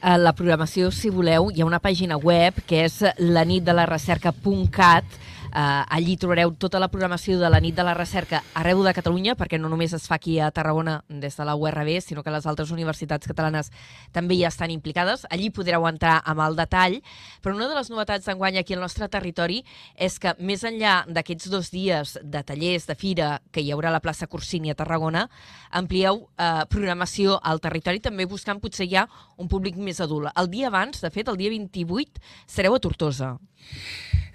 A 0.00 0.16
la 0.20 0.34
programació, 0.36 0.90
si 0.92 1.08
voleu, 1.12 1.50
hi 1.52 1.60
ha 1.60 1.68
una 1.68 1.80
pàgina 1.80 2.16
web 2.20 2.60
que 2.68 2.84
és 2.86 3.00
lanitdelarecerca.cat 3.18 5.04
Uh, 5.50 5.82
allí 5.90 6.14
trobareu 6.14 6.52
tota 6.54 6.78
la 6.78 6.86
programació 6.92 7.34
de 7.40 7.48
la 7.50 7.58
nit 7.58 7.74
de 7.74 7.82
la 7.82 7.96
recerca 7.96 8.44
arreu 8.54 8.84
de 8.86 8.92
Catalunya, 8.94 9.34
perquè 9.34 9.58
no 9.58 9.68
només 9.68 9.90
es 9.96 10.06
fa 10.06 10.14
aquí 10.20 10.36
a 10.38 10.52
Tarragona 10.54 11.00
des 11.08 11.34
de 11.36 11.46
la 11.46 11.56
URB, 11.58 11.96
sinó 12.04 12.22
que 12.22 12.30
les 12.30 12.46
altres 12.46 12.70
universitats 12.70 13.26
catalanes 13.26 13.72
també 14.14 14.36
hi 14.38 14.44
estan 14.46 14.70
implicades. 14.70 15.26
Allí 15.30 15.50
podreu 15.50 15.88
entrar 15.88 16.20
amb 16.24 16.44
el 16.46 16.54
detall, 16.54 17.00
però 17.42 17.56
una 17.56 17.66
de 17.66 17.74
les 17.74 17.90
novetats 17.90 18.30
d'enguany 18.30 18.60
aquí 18.60 18.76
al 18.78 18.84
nostre 18.84 19.08
territori 19.10 19.64
és 19.96 20.20
que 20.22 20.36
més 20.38 20.62
enllà 20.62 21.00
d'aquests 21.10 21.50
dos 21.50 21.72
dies 21.74 22.16
de 22.22 22.44
tallers, 22.46 22.86
de 22.86 22.94
fira, 22.94 23.32
que 23.50 23.64
hi 23.64 23.72
haurà 23.74 23.90
a 23.90 23.96
la 23.98 24.04
plaça 24.04 24.30
Corsini 24.30 24.70
a 24.70 24.78
Tarragona, 24.78 25.26
amplieu 25.70 26.24
uh, 26.28 26.62
programació 26.70 27.40
al 27.42 27.58
territori, 27.58 27.98
també 27.98 28.28
buscant 28.30 28.62
potser 28.62 28.86
ja 28.86 29.08
un 29.36 29.50
públic 29.50 29.76
més 29.76 30.00
adult. 30.00 30.30
El 30.38 30.50
dia 30.52 30.70
abans, 30.70 31.02
de 31.02 31.10
fet, 31.10 31.28
el 31.28 31.40
dia 31.40 31.50
28, 31.50 32.22
sereu 32.46 32.78
a 32.78 32.82
Tortosa. 32.82 33.34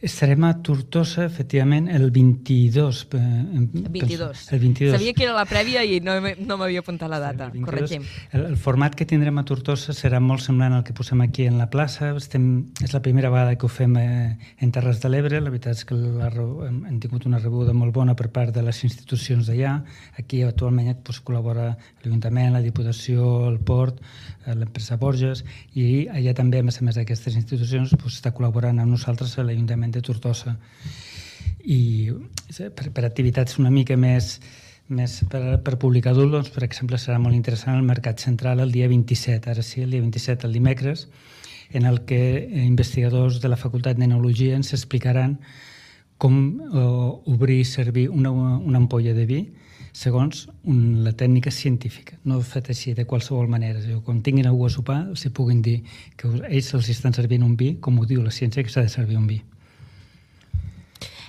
Estarem 0.05 0.43
a 0.45 0.61
Tortosa, 0.61 1.23
efectivament, 1.25 1.87
el 1.89 2.11
22. 2.11 3.07
Eh, 3.11 3.17
el 3.57 3.89
22. 3.89 4.51
El 4.53 4.59
22. 4.59 4.91
Sabia 4.91 5.13
que 5.17 5.23
era 5.25 5.33
la 5.33 5.47
prèvia 5.49 5.81
i 5.81 5.97
no, 5.97 6.13
no 6.21 6.57
m'havia 6.61 6.83
apuntat 6.83 7.09
la 7.09 7.17
data. 7.23 7.47
El, 7.49 7.63
Corregim. 7.65 8.05
El, 8.29 8.43
el 8.51 8.57
format 8.61 8.93
que 8.93 9.07
tindrem 9.09 9.41
a 9.41 9.43
Tortosa 9.49 9.95
serà 9.97 10.19
molt 10.21 10.45
semblant 10.45 10.75
al 10.77 10.83
que 10.85 10.93
posem 10.93 11.23
aquí 11.25 11.47
en 11.49 11.57
la 11.57 11.71
plaça. 11.73 12.11
Estem, 12.21 12.45
és 12.85 12.93
la 12.93 13.01
primera 13.01 13.31
vegada 13.33 13.55
que 13.57 13.65
ho 13.65 13.71
fem 13.71 13.97
eh, 13.97 14.35
en 14.61 14.73
Terres 14.75 15.01
de 15.01 15.09
l'Ebre. 15.09 15.39
La 15.41 15.49
veritat 15.49 15.73
és 15.73 15.89
que 15.89 15.97
la, 15.97 16.29
hem, 16.67 16.77
hem 16.91 17.01
tingut 17.01 17.25
una 17.25 17.41
rebuda 17.41 17.73
molt 17.73 17.97
bona 17.97 18.13
per 18.13 18.29
part 18.35 18.53
de 18.53 18.61
les 18.61 18.83
institucions 18.85 19.49
d'allà. 19.49 19.79
Aquí 20.21 20.43
actualment 20.45 20.93
pues, 21.01 21.23
col·labora 21.25 21.71
l'Ajuntament, 22.03 22.53
la 22.53 22.61
Diputació, 22.61 23.47
el 23.49 23.57
Port, 23.57 24.05
eh, 24.45 24.53
l'empresa 24.53 25.01
Borges, 25.01 25.41
i 25.73 26.05
allà 26.13 26.37
també, 26.37 26.61
a 26.61 26.69
més 26.69 26.77
a 26.77 26.85
més 26.85 27.01
d'aquestes 27.01 27.41
institucions, 27.41 27.97
pues, 27.97 28.21
està 28.21 28.35
col·laborant 28.37 28.85
amb 28.85 28.93
nosaltres 28.93 29.33
l'Ajuntament 29.41 29.94
de 29.95 30.03
Tortosa 30.05 30.55
i 31.65 32.11
per, 32.77 32.91
per 32.93 33.05
activitats 33.07 33.57
una 33.61 33.71
mica 33.73 33.97
més, 33.97 34.35
més 34.87 35.17
per, 35.31 35.57
per 35.65 35.77
públic 35.81 36.07
adult, 36.11 36.35
doncs, 36.35 36.51
per 36.53 36.63
exemple, 36.67 36.99
serà 37.01 37.17
molt 37.21 37.37
interessant 37.37 37.79
el 37.79 37.87
Mercat 37.87 38.21
Central 38.21 38.61
el 38.61 38.73
dia 38.75 38.89
27, 38.91 39.49
ara 39.49 39.65
sí, 39.65 39.81
el 39.81 39.95
dia 39.95 40.03
27, 40.05 40.45
el 40.47 40.53
dimecres, 40.53 41.07
en 41.73 41.85
el 41.89 42.03
que 42.05 42.21
investigadors 42.65 43.41
de 43.41 43.49
la 43.49 43.57
Facultat 43.57 43.97
d'Enologia 43.97 44.55
ens 44.55 44.73
explicaran 44.77 45.39
com 46.21 46.35
eh, 46.37 46.81
obrir 47.33 47.59
i 47.63 47.67
servir 47.67 48.09
una, 48.09 48.31
una 48.31 48.77
ampolla 48.77 49.15
de 49.17 49.25
vi 49.25 49.41
segons 49.95 50.45
un, 50.67 51.03
la 51.05 51.13
tècnica 51.15 51.51
científica, 51.51 52.17
no 52.27 52.41
fet 52.43 52.69
així 52.73 52.93
de 52.93 53.05
qualsevol 53.07 53.47
manera. 53.47 53.79
Dir, 53.79 53.95
quan 54.03 54.19
tinguin 54.23 54.47
algú 54.49 54.67
a 54.67 54.71
sopar, 54.73 55.01
els 55.07 55.23
puguin 55.33 55.61
dir 55.63 55.77
que 56.19 56.31
ells 56.49 56.73
els 56.75 56.89
estan 56.91 57.15
servint 57.15 57.45
un 57.47 57.55
vi, 57.55 57.77
com 57.79 57.99
ho 57.99 58.07
diu 58.07 58.23
la 58.23 58.33
ciència, 58.35 58.63
que 58.63 58.73
s'ha 58.73 58.83
de 58.83 58.91
servir 58.91 59.15
un 59.17 59.27
vi. 59.31 59.39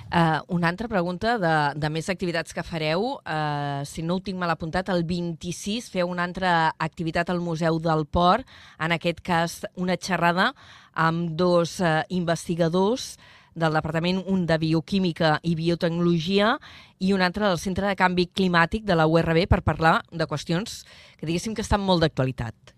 Uh, 0.06 0.38
una 0.54 0.68
altra 0.68 0.86
pregunta 0.86 1.34
de, 1.42 1.54
de 1.74 1.88
més 1.90 2.06
activitats 2.12 2.54
que 2.54 2.62
fareu. 2.62 3.16
Uh, 3.26 3.82
si 3.88 4.04
no 4.06 4.16
ho 4.16 4.22
tinc 4.22 4.38
mal 4.38 4.52
apuntat, 4.52 4.86
el 4.94 5.02
26 5.04 5.88
feu 5.90 6.06
una 6.12 6.22
altra 6.28 6.52
activitat 6.78 7.32
al 7.32 7.42
Museu 7.42 7.80
del 7.82 8.06
Port, 8.06 8.46
en 8.78 8.94
aquest 8.94 9.18
cas 9.26 9.56
una 9.74 9.98
xerrada 9.98 10.52
amb 10.94 11.34
dos 11.34 11.80
uh, 11.82 12.04
investigadors 12.14 13.16
del 13.56 13.74
Departament, 13.74 14.22
un 14.30 14.46
de 14.46 14.60
Bioquímica 14.62 15.40
i 15.42 15.56
Biotecnologia 15.58 16.54
i 17.02 17.12
un 17.16 17.24
altre 17.24 17.48
del 17.48 17.58
Centre 17.58 17.88
de 17.88 17.98
Canvi 17.98 18.28
Climàtic 18.30 18.84
de 18.86 18.94
la 18.94 19.08
URB 19.10 19.48
per 19.50 19.64
parlar 19.66 19.98
de 20.12 20.28
qüestions 20.28 20.84
que 21.16 21.26
diguéssim 21.26 21.56
que 21.56 21.64
estan 21.66 21.82
molt 21.82 22.04
d'actualitat. 22.04 22.76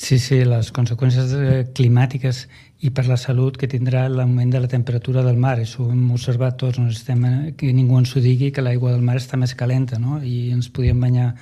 Sí, 0.00 0.16
sí, 0.16 0.38
les 0.48 0.70
conseqüències 0.72 1.32
eh, 1.36 1.56
climàtiques 1.76 2.38
i 2.80 2.88
per 2.96 3.02
la 3.04 3.18
salut 3.20 3.58
que 3.60 3.68
tindrà 3.68 4.06
l'augment 4.08 4.48
de 4.48 4.62
la 4.62 4.70
temperatura 4.72 5.20
del 5.26 5.36
mar. 5.36 5.58
Això 5.60 5.84
ho 5.84 5.90
hem 5.92 6.06
observat 6.14 6.56
tots, 6.62 6.78
no 6.80 6.88
estem, 6.88 7.26
eh, 7.28 7.50
que 7.52 7.68
ningú 7.76 7.98
ens 8.00 8.14
ho 8.16 8.22
digui, 8.24 8.48
que 8.48 8.64
l'aigua 8.64 8.94
del 8.94 9.04
mar 9.04 9.18
està 9.20 9.36
més 9.36 9.52
calenta, 9.52 9.98
no? 10.00 10.16
i 10.24 10.54
ens 10.56 10.70
podíem 10.72 11.04
banyar 11.04 11.34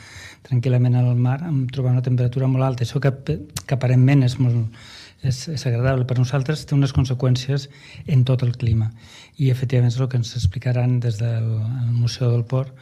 tranquil·lament 0.49 0.99
al 0.99 1.15
mar 1.15 1.39
amb 1.47 1.71
trobar 1.71 1.95
una 1.95 2.03
temperatura 2.03 2.51
molt 2.51 2.67
alta. 2.67 2.83
Això 2.83 2.99
que, 2.99 3.15
que 3.63 3.79
aparentment 3.79 4.27
és 4.27 4.35
molt, 4.43 4.83
és, 5.23 5.45
és 5.55 5.67
agradable 5.71 6.11
per 6.11 6.19
nosaltres, 6.19 6.67
té 6.67 6.75
unes 6.75 6.97
conseqüències 6.99 7.71
en 8.11 8.27
tot 8.27 8.43
el 8.43 8.57
clima. 8.59 8.91
I 9.39 9.53
efectivament 9.55 9.95
és 9.95 10.03
el 10.03 10.11
que 10.11 10.19
ens 10.19 10.35
explicaran 10.35 10.99
des 11.07 11.23
del 11.23 11.47
Museu 11.95 12.35
del 12.35 12.43
Port, 12.43 12.75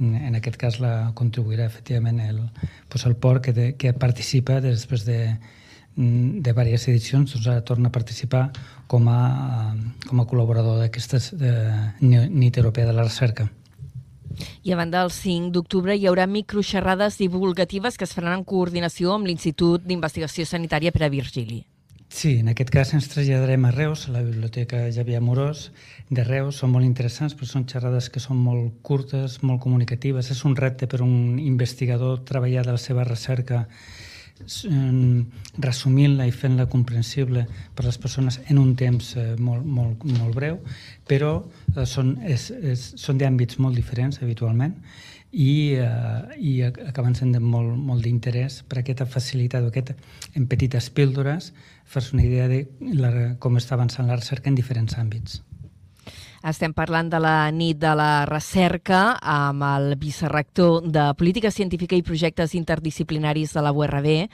en, 0.00 0.14
en 0.16 0.38
aquest 0.38 0.56
cas 0.60 0.78
la 0.82 1.12
contribuirà 1.18 1.66
efectivament 1.66 2.20
el, 2.24 2.40
pues 2.88 3.06
el 3.06 3.16
port 3.16 3.44
que, 3.44 3.52
de, 3.52 3.68
que 3.76 3.92
participa 3.92 4.60
després 4.64 5.04
de, 5.06 5.20
de 5.98 6.52
diverses 6.52 6.88
edicions, 6.88 7.32
doncs 7.34 7.46
ara 7.46 7.64
torna 7.66 7.90
a 7.90 7.94
participar 7.94 8.48
com 8.86 9.08
a, 9.10 9.74
com 10.06 10.20
a 10.20 10.26
col·laborador 10.30 10.78
d'aquesta 10.82 11.20
nit 12.00 12.58
europea 12.58 12.86
de 12.86 12.94
la 12.94 13.06
recerca. 13.06 13.48
I 14.62 14.72
a 14.72 14.76
banda 14.78 15.00
del 15.02 15.10
5 15.10 15.50
d'octubre 15.50 15.96
hi 15.96 16.06
haurà 16.06 16.28
microxerrades 16.30 17.18
divulgatives 17.18 17.98
que 17.98 18.06
es 18.06 18.14
faran 18.14 18.38
en 18.38 18.44
coordinació 18.46 19.16
amb 19.16 19.26
l'Institut 19.26 19.82
d'Investigació 19.82 20.46
Sanitària 20.46 20.94
per 20.94 21.02
a 21.02 21.10
Virgili. 21.10 21.64
Sí, 22.08 22.38
en 22.40 22.48
aquest 22.48 22.70
cas 22.72 22.94
ens 22.96 23.06
traslladarem 23.12 23.66
a 23.68 23.70
Reus, 23.70 24.06
a 24.08 24.14
la 24.14 24.22
Biblioteca 24.24 24.86
Javier 24.90 25.20
Amorós 25.20 25.68
de 26.08 26.24
Reus. 26.24 26.56
Són 26.62 26.72
molt 26.72 26.88
interessants, 26.88 27.36
però 27.36 27.46
són 27.46 27.66
xerrades 27.68 28.08
que 28.08 28.22
són 28.22 28.40
molt 28.40 28.80
curtes, 28.82 29.42
molt 29.44 29.60
comunicatives. 29.60 30.30
És 30.32 30.40
un 30.48 30.56
repte 30.56 30.88
per 30.88 31.02
un 31.04 31.38
investigador 31.38 32.24
treballar 32.24 32.64
de 32.64 32.74
la 32.74 32.80
seva 32.80 33.04
recerca 33.04 33.66
resumint-la 35.58 36.28
i 36.28 36.32
fent-la 36.32 36.68
comprensible 36.70 37.42
per 37.74 37.84
a 37.84 37.88
les 37.88 37.98
persones 37.98 38.38
en 38.46 38.58
un 38.62 38.74
temps 38.78 39.16
eh, 39.18 39.34
molt, 39.34 39.64
molt, 39.66 40.04
molt 40.06 40.34
breu, 40.36 40.60
però 41.10 41.32
eh, 41.74 41.84
són, 41.84 42.14
és, 42.22 42.48
és, 42.54 42.84
són 43.02 43.18
d'àmbits 43.18 43.58
molt 43.58 43.74
diferents 43.74 44.22
habitualment 44.22 44.76
i, 45.30 45.74
eh, 45.74 46.36
i 46.38 46.52
acaben 46.62 47.14
sent 47.14 47.34
de 47.36 47.40
molt, 47.40 47.74
molt 47.76 48.04
d'interès 48.04 48.62
per 48.68 48.80
aquesta 48.80 49.06
facilitat, 49.06 49.66
aquest, 49.68 49.92
en 50.34 50.46
petites 50.48 50.88
píldores, 50.90 51.52
fer-se 51.84 52.16
una 52.16 52.24
idea 52.24 52.48
de 52.48 52.64
la, 52.94 53.12
com 53.38 53.60
està 53.60 53.76
avançant 53.76 54.08
la 54.08 54.16
recerca 54.16 54.48
en 54.48 54.56
diferents 54.56 54.96
àmbits. 54.98 55.42
Estem 56.48 56.70
parlant 56.72 57.08
de 57.10 57.18
la 57.18 57.50
nit 57.50 57.80
de 57.82 57.90
la 57.98 58.24
recerca 58.28 59.18
amb 59.18 59.64
el 59.66 59.96
vicerrector 59.98 60.86
de 60.86 61.10
Política 61.18 61.50
Científica 61.50 61.98
i 61.98 62.04
Projectes 62.06 62.54
Interdisciplinaris 62.54 63.52
de 63.56 63.64
la 63.66 63.72
URB. 63.74 64.28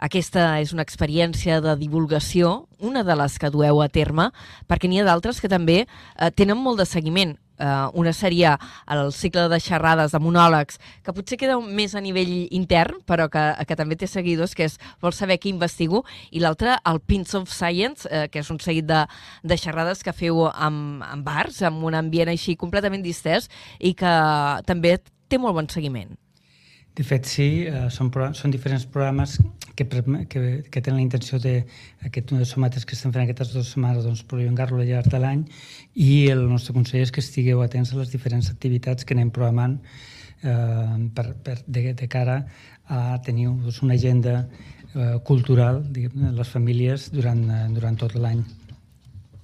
Aquesta 0.00 0.54
és 0.62 0.72
una 0.72 0.82
experiència 0.82 1.60
de 1.60 1.76
divulgació, 1.76 2.66
una 2.78 3.04
de 3.04 3.14
les 3.14 3.36
que 3.38 3.52
dueu 3.52 3.82
a 3.84 3.90
terme, 3.92 4.30
perquè 4.66 4.88
n'hi 4.88 5.02
ha 5.02 5.04
d'altres 5.04 5.42
que 5.44 5.52
també 5.52 5.84
eh, 5.84 6.30
tenen 6.32 6.56
molt 6.56 6.80
de 6.80 6.88
seguiment 6.88 7.36
eh, 7.60 7.88
una 7.94 8.12
seria 8.16 8.56
el 8.90 9.12
cicle 9.12 9.48
de 9.52 9.60
xerrades, 9.60 10.14
de 10.14 10.20
monòlegs, 10.22 10.80
que 11.04 11.14
potser 11.14 11.38
queda 11.40 11.58
més 11.60 11.94
a 11.94 12.02
nivell 12.02 12.48
intern, 12.56 13.02
però 13.06 13.28
que, 13.30 13.44
que 13.68 13.76
també 13.78 13.98
té 14.00 14.08
seguidors, 14.10 14.56
que 14.56 14.66
és 14.70 14.78
vols 15.02 15.20
saber 15.20 15.38
què 15.40 15.52
investigo, 15.52 16.04
i 16.30 16.42
l'altre, 16.42 16.78
el 16.88 17.02
Pins 17.04 17.36
of 17.38 17.52
Science, 17.52 18.08
eh, 18.10 18.26
que 18.32 18.42
és 18.42 18.50
un 18.50 18.60
seguit 18.62 18.88
de, 18.88 19.04
de 19.44 19.60
xerrades 19.60 20.02
que 20.06 20.16
feu 20.16 20.46
amb, 20.50 21.04
amb 21.06 21.26
bars, 21.26 21.62
amb 21.66 21.84
un 21.86 21.98
ambient 21.98 22.32
així 22.32 22.56
completament 22.56 23.04
distès, 23.04 23.50
i 23.78 23.94
que 23.94 24.16
també 24.66 24.98
té 25.30 25.38
molt 25.38 25.56
bon 25.58 25.70
seguiment. 25.70 26.16
De 26.96 27.04
fet, 27.06 27.28
sí, 27.28 27.48
eh, 27.70 27.86
són, 27.94 28.10
són 28.34 28.50
diferents 28.50 28.84
programes 28.84 29.38
que, 29.80 30.26
que, 30.28 30.42
que 30.68 30.82
tenen 30.82 31.00
la 31.00 31.04
intenció 31.06 31.40
de, 31.40 31.64
aquest, 32.04 32.34
de 32.36 32.46
somates 32.48 32.84
que 32.84 32.96
estem 32.98 33.14
fent 33.14 33.24
aquestes 33.24 33.54
dues 33.54 33.72
setmanes, 33.72 34.04
doncs, 34.04 34.22
prolongar-lo 34.28 34.82
al 34.82 34.90
llarg 34.90 35.08
de 35.12 35.20
l'any 35.22 35.44
i 35.94 36.28
el 36.32 36.44
nostre 36.50 36.76
consell 36.76 37.06
és 37.06 37.14
que 37.14 37.24
estigueu 37.24 37.64
atents 37.64 37.94
a 37.94 38.00
les 38.02 38.12
diferents 38.12 38.50
activitats 38.52 39.08
que 39.08 39.16
anem 39.16 39.32
programant 39.32 39.78
eh, 39.80 41.08
per, 41.16 41.30
per, 41.46 41.56
de, 41.66 41.94
de 41.96 42.10
cara 42.12 42.42
a 42.90 43.18
tenir 43.24 43.48
doncs, 43.48 43.80
una 43.86 43.96
agenda 43.96 44.42
eh, 44.94 45.16
cultural 45.24 45.84
diguem, 45.88 46.34
les 46.36 46.56
famílies 46.56 47.10
durant, 47.14 47.46
durant 47.72 47.96
tot 48.04 48.18
l'any. 48.18 48.44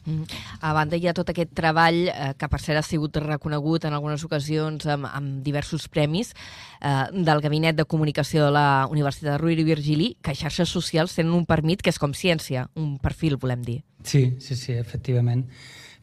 Mm. 0.07 0.25
A 0.63 0.73
banda 0.73 0.97
hi 0.97 1.09
ha 1.09 1.15
tot 1.17 1.31
aquest 1.33 1.53
treball 1.59 2.07
eh, 2.09 2.33
que 2.39 2.49
per 2.49 2.61
cert 2.63 2.81
ha 2.81 2.87
sigut 2.87 3.19
reconegut 3.23 3.85
en 3.85 3.97
algunes 3.97 4.25
ocasions 4.25 4.87
amb, 4.87 5.09
amb 5.11 5.43
diversos 5.45 5.89
premis 5.93 6.33
eh, 6.81 7.07
del 7.13 7.43
Gabinet 7.45 7.77
de 7.77 7.85
Comunicació 7.85 8.47
de 8.47 8.53
la 8.55 8.69
Universitat 8.91 9.33
de 9.35 9.39
Rovira 9.43 9.65
i 9.65 9.69
Virgili, 9.69 10.13
que 10.23 10.37
xarxes 10.39 10.71
socials 10.71 11.19
tenen 11.19 11.35
un 11.35 11.47
permit 11.47 11.83
que 11.83 11.91
és 11.91 11.99
com 11.99 12.15
ciència, 12.15 12.69
un 12.79 12.97
perfil, 13.03 13.37
volem 13.43 13.67
dir. 13.67 13.81
Sí, 14.07 14.37
sí, 14.41 14.55
sí, 14.55 14.79
efectivament. 14.79 15.45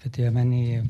Efectivament, 0.04 0.52
i 0.52 0.82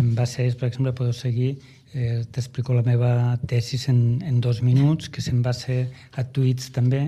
en 0.00 0.14
base 0.16 0.46
a 0.46 0.52
per 0.56 0.70
exemple, 0.70 0.94
podeu 0.96 1.12
seguir 1.12 1.58
eh, 1.92 2.24
t'explico 2.32 2.72
la 2.72 2.84
meva 2.86 3.36
tesis 3.48 3.88
en, 3.88 4.22
en 4.24 4.40
dos 4.40 4.62
minuts, 4.62 5.10
que 5.12 5.20
se'n 5.20 5.42
va 5.44 5.52
ser 5.56 5.90
a 6.16 6.24
tuits 6.24 6.70
també, 6.72 7.02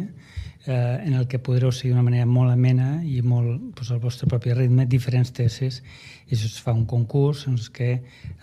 eh, 0.68 1.00
en 1.06 1.14
el 1.14 1.26
que 1.26 1.40
podreu 1.40 1.72
seguir 1.72 1.94
d'una 1.94 2.04
manera 2.04 2.26
molt 2.28 2.52
amena 2.52 3.00
i 3.02 3.22
molt 3.25 3.72
pues, 3.75 3.88
al 3.90 4.02
vostre 4.02 4.28
propi 4.28 4.52
ritme 4.52 4.84
diferents 4.87 5.32
tesis. 5.32 5.80
I 6.28 6.37
això 6.37 6.50
es 6.50 6.60
fa 6.62 6.75
un 6.76 6.84
concurs 6.87 7.46
en 7.48 7.56
què 7.72 7.90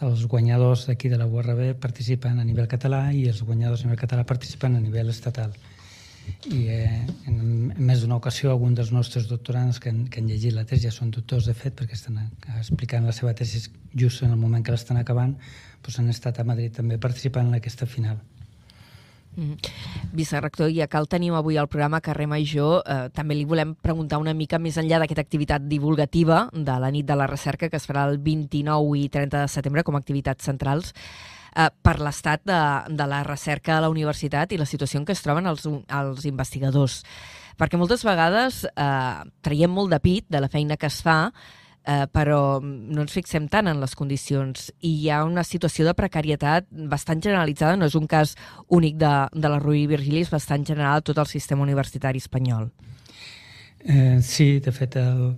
els 0.01 0.25
guanyadors 0.31 0.87
d'aquí 0.89 1.11
de 1.13 1.21
la 1.21 1.29
URB 1.29 1.77
participen 1.79 2.41
a 2.41 2.47
nivell 2.47 2.67
català 2.67 3.11
i 3.13 3.27
els 3.29 3.43
guanyadors 3.45 3.85
a 3.85 3.89
nivell 3.89 4.01
català 4.01 4.25
participen 4.25 4.75
a 4.75 4.81
nivell 4.81 5.13
estatal. 5.13 5.53
I 6.49 6.61
eh, 6.73 7.05
en, 7.29 7.35
en 7.69 7.85
més 7.85 8.01
d'una 8.01 8.17
ocasió 8.17 8.49
algun 8.49 8.73
dels 8.73 8.89
nostres 8.91 9.29
doctorants 9.29 9.77
que 9.79 9.93
han, 9.93 10.07
que 10.09 10.23
han 10.23 10.31
llegit 10.31 10.57
la 10.57 10.65
tesi 10.65 10.89
ja 10.89 10.93
són 10.95 11.13
doctors 11.13 11.45
de 11.45 11.53
fet 11.53 11.77
perquè 11.77 11.93
estan 11.93 12.17
explicant 12.57 13.05
la 13.05 13.13
seva 13.13 13.35
tesi 13.37 13.61
just 13.93 14.25
en 14.25 14.33
el 14.33 14.41
moment 14.41 14.65
que 14.65 14.73
l'estan 14.73 14.97
acabant 14.97 15.37
doncs 15.85 16.01
han 16.01 16.09
estat 16.09 16.41
a 16.41 16.47
Madrid 16.49 16.73
també 16.73 16.97
participant 16.97 17.53
en 17.53 17.59
aquesta 17.61 17.85
final 17.85 18.17
Mm. 19.35 19.55
Vicerrector, 20.15 20.69
ja 20.71 20.87
cal 20.87 21.09
tenim 21.11 21.35
avui 21.35 21.57
al 21.59 21.67
programa 21.67 22.01
Carrer 22.01 22.27
Major. 22.31 22.81
Eh, 22.85 23.09
també 23.15 23.35
li 23.35 23.45
volem 23.45 23.75
preguntar 23.75 24.19
una 24.21 24.33
mica 24.33 24.59
més 24.59 24.77
enllà 24.79 24.99
d'aquesta 25.01 25.25
activitat 25.25 25.67
divulgativa 25.67 26.45
de 26.53 26.79
la 26.79 26.91
nit 26.91 27.07
de 27.07 27.17
la 27.19 27.27
recerca 27.27 27.69
que 27.69 27.79
es 27.79 27.87
farà 27.87 28.07
el 28.09 28.19
29 28.23 28.99
i 28.99 29.09
30 29.09 29.45
de 29.45 29.51
setembre 29.51 29.83
com 29.83 29.95
a 29.95 30.03
activitats 30.03 30.47
centrals 30.47 30.93
eh, 31.55 31.69
per 31.83 31.97
l'estat 31.99 32.45
de, 32.47 32.61
de 32.95 33.09
la 33.11 33.23
recerca 33.27 33.77
a 33.77 33.83
la 33.83 33.91
universitat 33.91 34.51
i 34.51 34.61
la 34.61 34.69
situació 34.69 35.01
en 35.01 35.07
què 35.07 35.15
es 35.15 35.23
troben 35.25 35.47
els, 35.51 35.67
els 35.67 36.25
investigadors. 36.29 37.01
Perquè 37.55 37.79
moltes 37.79 38.03
vegades 38.03 38.65
eh, 38.67 39.19
traiem 39.43 39.71
molt 39.71 39.93
de 39.93 40.01
pit 40.03 40.27
de 40.29 40.43
la 40.43 40.51
feina 40.51 40.77
que 40.77 40.91
es 40.91 41.01
fa, 41.03 41.31
eh, 41.85 42.05
però 42.11 42.59
no 42.61 43.03
ens 43.03 43.13
fixem 43.15 43.47
tant 43.51 43.69
en 43.69 43.79
les 43.81 43.95
condicions. 43.95 44.71
I 44.81 44.91
hi 45.03 45.09
ha 45.13 45.23
una 45.25 45.45
situació 45.45 45.85
de 45.87 45.95
precarietat 45.97 46.67
bastant 46.91 47.21
generalitzada, 47.23 47.77
no 47.77 47.89
és 47.89 47.95
un 47.95 48.07
cas 48.07 48.35
únic 48.67 48.97
de, 49.01 49.13
de 49.33 49.51
la 49.51 49.61
Rui 49.61 49.85
Virgili, 49.87 50.23
és 50.25 50.33
bastant 50.33 50.65
general 50.65 51.05
tot 51.05 51.21
el 51.21 51.29
sistema 51.31 51.65
universitari 51.65 52.21
espanyol. 52.23 52.71
Eh, 53.85 54.19
sí, 54.25 54.59
de 54.65 54.71
fet, 54.73 54.95
el, 54.97 55.35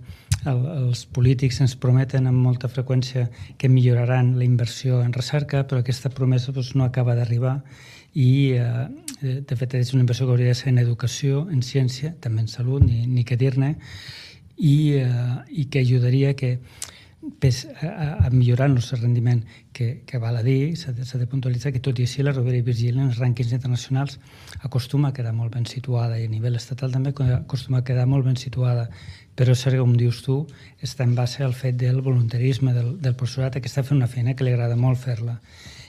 el, 0.48 0.62
els 0.88 1.04
polítics 1.12 1.60
ens 1.60 1.74
prometen 1.76 2.30
amb 2.30 2.40
molta 2.40 2.70
freqüència 2.72 3.26
que 3.60 3.68
milloraran 3.68 4.38
la 4.40 4.46
inversió 4.46 5.02
en 5.04 5.12
recerca, 5.12 5.66
però 5.68 5.82
aquesta 5.82 6.08
promesa 6.08 6.54
doncs, 6.56 6.72
no 6.74 6.86
acaba 6.88 7.16
d'arribar. 7.18 7.58
I, 8.16 8.56
eh, 8.56 9.42
de 9.44 9.56
fet, 9.60 9.76
és 9.76 9.92
una 9.92 10.00
inversió 10.06 10.24
que 10.24 10.32
hauria 10.32 10.54
de 10.54 10.56
ser 10.56 10.72
en 10.72 10.80
educació, 10.80 11.44
en 11.52 11.60
ciència, 11.60 12.14
també 12.24 12.46
en 12.46 12.48
salut, 12.48 12.80
ni, 12.82 13.04
ni 13.06 13.26
què 13.28 13.36
dir-ne, 13.36 13.74
i, 14.58 14.98
eh, 14.98 15.36
i 15.50 15.64
que 15.70 15.78
ajudaria 15.78 16.34
que 16.34 16.58
pes, 17.40 17.66
a, 17.82 18.26
a 18.26 18.30
millorar 18.30 18.68
el 18.68 18.74
nostre 18.74 18.98
rendiment, 19.00 19.42
que, 19.72 20.02
que 20.06 20.18
val 20.18 20.36
a 20.38 20.42
dir, 20.42 20.76
s'ha 20.78 20.92
de, 20.94 21.04
de 21.04 21.26
puntualitzar 21.30 21.72
que 21.74 21.82
tot 21.82 21.98
i 21.98 22.06
així 22.06 22.22
la 22.22 22.32
Rovira 22.34 22.60
i 22.60 22.66
Virgili 22.66 22.98
en 22.98 23.08
els 23.10 23.18
rànquings 23.18 23.52
internacionals 23.54 24.18
acostuma 24.62 25.10
a 25.10 25.16
quedar 25.16 25.34
molt 25.34 25.54
ben 25.54 25.66
situada 25.66 26.18
i 26.18 26.26
a 26.26 26.30
nivell 26.30 26.58
estatal 26.58 26.94
també 26.94 27.12
acostuma 27.36 27.82
a 27.82 27.86
quedar 27.86 28.06
molt 28.06 28.26
ben 28.26 28.38
situada. 28.38 28.88
Però 29.38 29.54
cert, 29.54 29.78
com 29.78 29.96
dius 29.98 30.22
tu, 30.26 30.40
està 30.82 31.06
en 31.06 31.14
base 31.14 31.44
al 31.46 31.54
fet 31.54 31.76
del 31.78 32.00
voluntarisme 32.02 32.74
del, 32.74 32.96
del 33.02 33.18
professorat 33.18 33.58
que 33.58 33.70
està 33.70 33.84
fent 33.86 33.98
una 33.98 34.10
feina 34.10 34.34
que 34.34 34.46
li 34.46 34.54
agrada 34.54 34.78
molt 34.78 34.98
fer-la. 34.98 35.38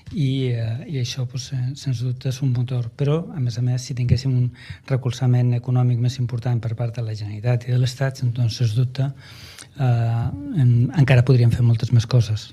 I, 0.09 0.49
eh, 0.57 0.85
i 0.89 0.97
això 1.01 1.27
pues, 1.29 1.51
sens 1.77 1.99
dubte 2.01 2.29
és 2.29 2.41
un 2.45 2.53
motor. 2.53 2.89
Però 2.97 3.19
a 3.33 3.41
més 3.41 3.57
a 3.57 3.65
més 3.65 3.85
si 3.85 3.97
tinguéssim 3.97 4.33
un 4.33 4.49
recolzament 4.89 5.53
econòmic 5.57 6.01
més 6.01 6.17
important 6.21 6.61
per 6.61 6.75
part 6.77 6.97
de 6.97 7.05
la 7.05 7.13
Generalitat 7.13 7.67
i 7.67 7.73
de 7.73 7.81
l'Estat 7.81 8.21
doncs 8.37 8.61
sens 8.61 8.73
dubte 8.77 9.09
en, 9.79 10.71
encara 10.99 11.23
podríem 11.25 11.51
fer 11.55 11.65
moltes 11.65 11.93
més 11.95 12.07
coses 12.09 12.49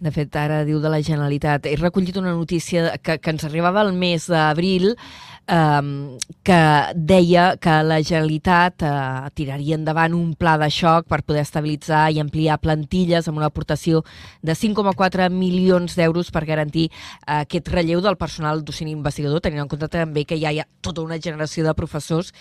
de 0.00 0.12
fet, 0.12 0.34
ara 0.36 0.60
diu 0.68 0.80
de 0.82 0.90
la 0.92 1.00
Generalitat. 1.00 1.66
He 1.66 1.76
recollit 1.80 2.18
una 2.20 2.34
notícia 2.36 2.98
que, 3.00 3.16
que 3.16 3.32
ens 3.32 3.46
arribava 3.48 3.80
el 3.80 3.94
mes 3.96 4.26
d'abril 4.28 4.90
eh, 4.92 6.18
que 6.44 6.60
deia 6.94 7.46
que 7.56 7.76
la 7.82 8.02
Generalitat 8.02 8.84
eh, 8.84 9.30
tiraria 9.34 9.78
endavant 9.78 10.14
un 10.14 10.34
pla 10.36 10.56
de 10.60 10.68
xoc 10.70 11.08
per 11.08 11.22
poder 11.24 11.46
estabilitzar 11.46 12.10
i 12.12 12.20
ampliar 12.20 12.58
plantilles 12.60 13.28
amb 13.28 13.40
una 13.40 13.48
aportació 13.48 14.02
de 14.42 14.52
5,4 14.52 15.30
milions 15.32 15.96
d'euros 15.96 16.30
per 16.30 16.44
garantir 16.44 16.90
eh, 16.90 17.40
aquest 17.40 17.72
relleu 17.72 18.04
del 18.04 18.20
personal 18.20 18.64
docent 18.64 18.92
investigador, 18.92 19.40
tenint 19.40 19.64
en 19.64 19.72
compte 19.72 19.88
també 19.88 20.26
que 20.28 20.40
ja 20.40 20.52
hi 20.52 20.60
ha 20.60 20.68
tota 20.82 21.06
una 21.06 21.20
generació 21.22 21.64
de 21.64 21.74
professors 21.74 22.34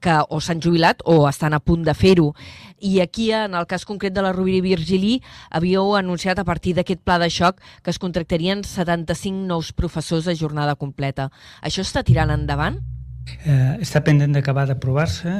que 0.00 0.16
o 0.28 0.40
s'han 0.40 0.62
jubilat 0.64 1.04
o 1.04 1.28
estan 1.28 1.54
a 1.54 1.60
punt 1.60 1.84
de 1.84 1.94
fer-ho. 1.94 2.32
I 2.80 3.00
aquí, 3.00 3.30
en 3.36 3.54
el 3.54 3.66
cas 3.68 3.84
concret 3.84 4.14
de 4.16 4.24
la 4.24 4.32
Rovira 4.32 4.58
i 4.58 4.64
Virgili, 4.64 5.18
havíeu 5.50 5.94
anunciat 5.96 6.38
a 6.40 6.46
partir 6.48 6.74
d'aquest 6.74 7.04
pla 7.04 7.18
de 7.20 7.28
xoc 7.30 7.60
que 7.84 7.92
es 7.92 8.00
contractarien 8.00 8.64
75 8.64 9.46
nous 9.46 9.72
professors 9.72 10.24
de 10.24 10.36
jornada 10.36 10.74
completa. 10.74 11.30
Això 11.62 11.84
està 11.84 12.02
tirant 12.02 12.32
endavant? 12.32 12.80
Eh, 13.44 13.76
està 13.84 14.00
pendent 14.04 14.32
d'acabar 14.34 14.66
d'aprovar-se. 14.68 15.30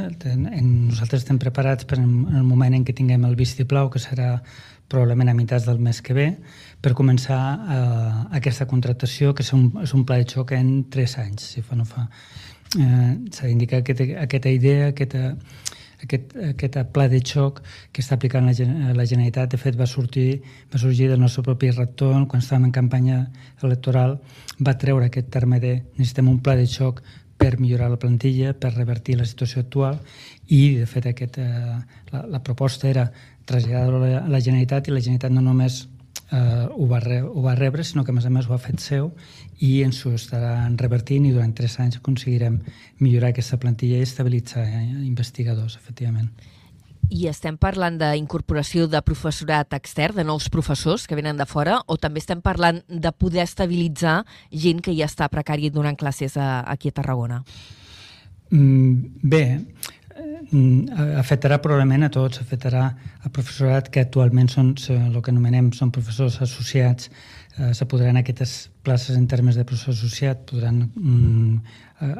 Nosaltres 0.61 1.25
estem 1.25 1.41
preparats 1.41 1.89
per 1.89 1.99
en 1.99 2.29
el 2.37 2.45
moment 2.45 2.77
en 2.77 2.85
què 2.85 2.95
tinguem 2.97 3.25
el 3.27 3.37
vistiplau, 3.39 3.91
que 3.91 4.03
serà 4.03 4.37
probablement 4.91 5.31
a 5.31 5.35
meitats 5.39 5.67
del 5.69 5.79
mes 5.79 6.01
que 6.03 6.15
ve, 6.15 6.29
per 6.83 6.97
començar 6.99 7.41
eh, 7.57 8.13
aquesta 8.41 8.67
contractació, 8.71 9.35
que 9.35 9.45
és 9.47 9.53
un, 9.55 9.69
és 9.85 9.95
un 9.95 10.05
pla 10.07 10.19
de 10.19 10.27
xoc 10.29 10.53
en 10.57 10.73
tres 10.91 11.17
anys, 11.23 11.53
si 11.55 11.63
fa 11.63 11.79
no 11.79 11.87
fa 11.87 12.09
eh, 12.79 13.17
s'ha 13.33 13.47
d'indicar 13.49 13.81
aquesta, 13.83 14.07
aquesta 14.23 14.51
idea, 14.51 14.91
aquesta, 14.93 15.35
aquest, 16.03 16.35
aquest 16.51 16.79
pla 16.95 17.09
de 17.09 17.21
xoc 17.25 17.63
que 17.93 18.03
està 18.03 18.17
aplicant 18.17 18.47
la, 18.47 18.55
la 18.97 19.07
Generalitat, 19.07 19.51
de 19.53 19.61
fet 19.61 19.79
va 19.79 19.89
sortir 19.91 20.43
va 20.73 20.79
sorgir 20.83 21.09
del 21.11 21.21
nostre 21.21 21.45
propi 21.47 21.71
rector 21.71 22.27
quan 22.27 22.43
estàvem 22.43 22.69
en 22.69 22.77
campanya 22.77 23.25
electoral 23.63 24.19
va 24.61 24.77
treure 24.79 25.09
aquest 25.09 25.31
terme 25.31 25.61
de 25.61 25.81
necessitem 25.97 26.29
un 26.29 26.41
pla 26.41 26.57
de 26.57 26.67
xoc 26.67 27.03
per 27.41 27.57
millorar 27.57 27.89
la 27.89 27.97
plantilla, 27.97 28.53
per 28.53 28.75
revertir 28.75 29.17
la 29.17 29.25
situació 29.25 29.63
actual 29.65 29.97
i 30.53 30.77
de 30.77 30.87
fet 30.87 31.07
aquest, 31.09 31.39
eh, 31.41 31.79
la, 32.13 32.27
la 32.37 32.43
proposta 32.45 32.89
era 32.89 33.07
traslladar-ho 33.49 34.03
a 34.05 34.29
la 34.29 34.41
Generalitat 34.45 34.89
i 34.89 34.95
la 34.95 35.01
Generalitat 35.01 35.33
no 35.33 35.45
només 35.47 35.87
eh, 36.33 36.69
ho, 36.71 36.87
va 36.87 37.01
re, 37.01 37.21
ho 37.23 37.43
va 37.43 37.55
rebre, 37.55 37.85
sinó 37.85 38.05
que 38.05 38.13
a 38.13 38.17
més 38.17 38.27
a 38.27 38.31
més 38.31 38.49
ho 38.49 38.55
ha 38.55 38.61
fet 38.63 38.81
seu 38.83 39.11
i 39.59 39.83
ens 39.85 40.01
ho 40.07 40.15
estaran 40.17 40.79
revertint 40.79 41.27
i 41.27 41.35
durant 41.35 41.53
tres 41.57 41.79
anys 41.83 42.01
aconseguirem 42.01 42.61
millorar 43.01 43.33
aquesta 43.35 43.59
plantilla 43.61 44.01
i 44.01 44.07
estabilitzar 44.07 44.65
eh, 44.67 44.87
investigadors, 45.07 45.77
efectivament. 45.77 46.31
I 47.11 47.27
estem 47.27 47.57
parlant 47.59 47.97
d'incorporació 47.99 48.87
de 48.87 49.01
professorat 49.03 49.75
extern, 49.75 50.21
de 50.21 50.25
nous 50.25 50.47
professors 50.53 51.09
que 51.11 51.19
venen 51.19 51.41
de 51.41 51.47
fora, 51.49 51.81
o 51.91 51.97
també 51.99 52.23
estem 52.23 52.39
parlant 52.45 52.79
de 52.87 53.11
poder 53.11 53.43
estabilitzar 53.43 54.21
gent 54.53 54.83
que 54.85 54.95
ja 54.95 55.09
està 55.11 55.27
precària 55.33 55.75
donant 55.75 55.99
classes 55.99 56.37
a, 56.39 56.61
aquí 56.71 56.93
a 56.93 56.95
Tarragona? 57.01 57.43
Mm, 58.51 59.19
bé, 59.23 59.45
afectarà 61.21 61.61
probablement 61.63 62.05
a 62.07 62.11
tots, 62.11 62.41
afectarà 62.43 62.87
a 63.23 63.31
professorat 63.31 63.91
que 63.93 64.03
actualment 64.03 64.49
són 64.51 64.73
el 64.97 65.21
que 65.21 65.31
anomenem 65.31 65.71
són 65.77 65.93
professors 65.95 66.41
associats, 66.43 67.11
eh, 67.59 67.73
se 67.75 67.87
podran 67.87 68.19
aquestes 68.19 68.71
places 68.83 69.17
en 69.17 69.29
termes 69.29 69.57
de 69.57 69.65
professor 69.65 69.95
associat 69.95 70.43
podran 70.51 70.91
mm, 70.95 71.61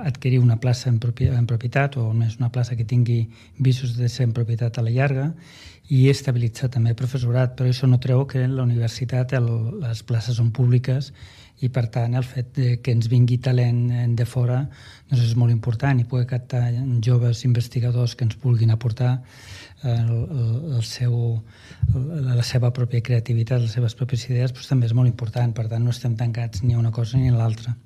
adquirir 0.05 0.39
una 0.41 0.61
plaça 0.61 0.91
en, 0.91 1.01
en 1.01 1.47
propietat 1.47 1.97
o 1.97 2.13
més 2.13 2.37
una 2.39 2.53
plaça 2.53 2.77
que 2.77 2.85
tingui 2.85 3.25
visos 3.59 3.97
de 3.97 4.09
ser 4.09 4.29
en 4.29 4.35
propietat 4.37 4.79
a 4.79 4.85
la 4.85 4.93
llarga 4.93 5.31
i 5.91 6.09
estabilitzar 6.11 6.69
també 6.71 6.93
el 6.93 6.99
professorat, 6.99 7.57
però 7.59 7.71
això 7.71 7.89
no 7.91 7.99
treu 7.99 8.27
que 8.29 8.45
la 8.47 8.63
universitat 8.63 9.33
el, 9.35 9.49
les 9.83 10.03
places 10.07 10.37
són 10.39 10.53
públiques 10.55 11.11
i 11.61 11.69
per 11.69 11.89
tant 11.93 12.15
el 12.17 12.25
fet 12.25 12.53
de 12.57 12.77
que 12.81 12.93
ens 12.95 13.09
vingui 13.11 13.41
talent 13.43 14.15
de 14.17 14.27
fora 14.29 14.63
doncs 15.11 15.25
és 15.27 15.37
molt 15.39 15.53
important 15.53 16.01
i 16.01 16.07
poder 16.09 16.29
captar 16.31 16.63
joves 17.05 17.45
investigadors 17.49 18.15
que 18.15 18.27
ens 18.29 18.39
vulguin 18.43 18.71
aportar 18.71 19.13
eh, 19.19 19.91
el, 19.91 20.15
el, 20.15 20.57
el 20.79 20.87
seu, 20.87 21.15
la 22.31 22.47
seva 22.47 22.73
pròpia 22.73 23.03
creativitat, 23.11 23.67
les 23.67 23.77
seves 23.77 23.99
pròpies 23.99 24.29
idees, 24.31 24.55
doncs 24.55 24.71
també 24.71 24.91
és 24.91 24.97
molt 24.97 25.11
important. 25.11 25.55
Per 25.55 25.69
tant, 25.69 25.85
no 25.85 25.95
estem 25.95 26.17
tancats 26.17 26.63
ni 26.63 26.75
a 26.75 26.83
una 26.83 26.95
cosa 26.95 27.19
ni 27.19 27.29
a 27.31 27.37
l'altra 27.37 27.77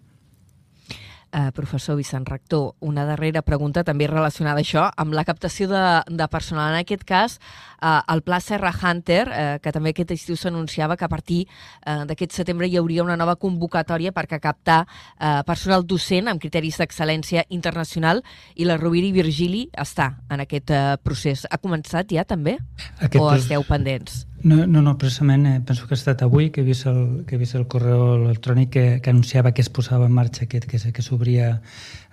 eh, 1.34 1.50
professor 1.52 1.96
Vicent 1.96 2.26
Rector, 2.28 2.74
una 2.80 3.04
darrera 3.04 3.42
pregunta 3.42 3.84
també 3.84 4.06
relacionada 4.06 4.62
a 4.62 4.64
això, 4.64 4.86
amb 4.96 5.14
la 5.16 5.24
captació 5.26 5.68
de, 5.68 5.82
de 6.08 6.28
personal. 6.30 6.72
En 6.72 6.80
aquest 6.80 7.04
cas, 7.04 7.38
eh, 7.82 8.00
el 8.14 8.22
Pla 8.22 8.40
Serra 8.40 8.72
Hunter, 8.72 9.22
eh, 9.28 9.58
que 9.62 9.72
també 9.74 9.92
aquest 9.92 10.14
estiu 10.14 10.38
s'anunciava 10.38 10.96
que 10.96 11.04
a 11.04 11.10
partir 11.10 11.42
eh, 11.44 12.04
d'aquest 12.08 12.36
setembre 12.38 12.68
hi 12.70 12.78
hauria 12.78 13.04
una 13.04 13.18
nova 13.20 13.36
convocatòria 13.36 14.14
per 14.14 14.26
captar 14.28 14.84
eh, 14.84 15.42
personal 15.46 15.84
docent 15.86 16.30
amb 16.30 16.42
criteris 16.42 16.78
d'excel·lència 16.80 17.44
internacional 17.50 18.22
i 18.54 18.68
la 18.68 18.78
Rovira 18.78 19.10
i 19.10 19.16
Virgili 19.16 19.66
està 19.76 20.14
en 20.30 20.44
aquest 20.46 20.70
eh, 20.70 20.84
procés. 21.02 21.48
Ha 21.50 21.58
començat 21.58 22.14
ja 22.14 22.24
també? 22.24 22.58
Aquest 23.00 23.20
o 23.20 23.32
esteu 23.34 23.66
pendents? 23.68 24.24
No, 24.44 24.66
no, 24.68 24.83
no 24.85 24.98
precisament 25.00 25.46
eh, 25.48 25.61
penso 25.64 25.87
que 25.88 25.94
ha 25.94 25.96
estat 25.96 26.20
avui 26.20 26.50
que 26.52 26.61
he 26.61 26.66
vist 26.66 26.85
el, 26.85 27.24
que 27.24 27.38
he 27.38 27.40
vist 27.40 27.57
el 27.57 27.64
correu 27.64 28.02
electrònic 28.18 28.70
que, 28.74 28.85
que 29.00 29.09
anunciava 29.09 29.54
que 29.57 29.64
es 29.64 29.70
posava 29.72 30.04
en 30.04 30.12
marxa 30.12 30.44
aquest, 30.44 30.66
que, 30.68 30.76
que 30.92 31.04
s'obria 31.07 31.62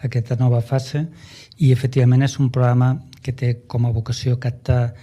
aquesta 0.07 0.37
nova 0.39 0.61
fase 0.63 1.09
i 1.59 1.73
efectivament 1.75 2.23
és 2.23 2.37
un 2.39 2.47
programa 2.47 2.93
que 3.19 3.35
té 3.35 3.51
com 3.67 3.83
a 3.83 3.91
vocació 3.91 4.39
captar 4.39 4.93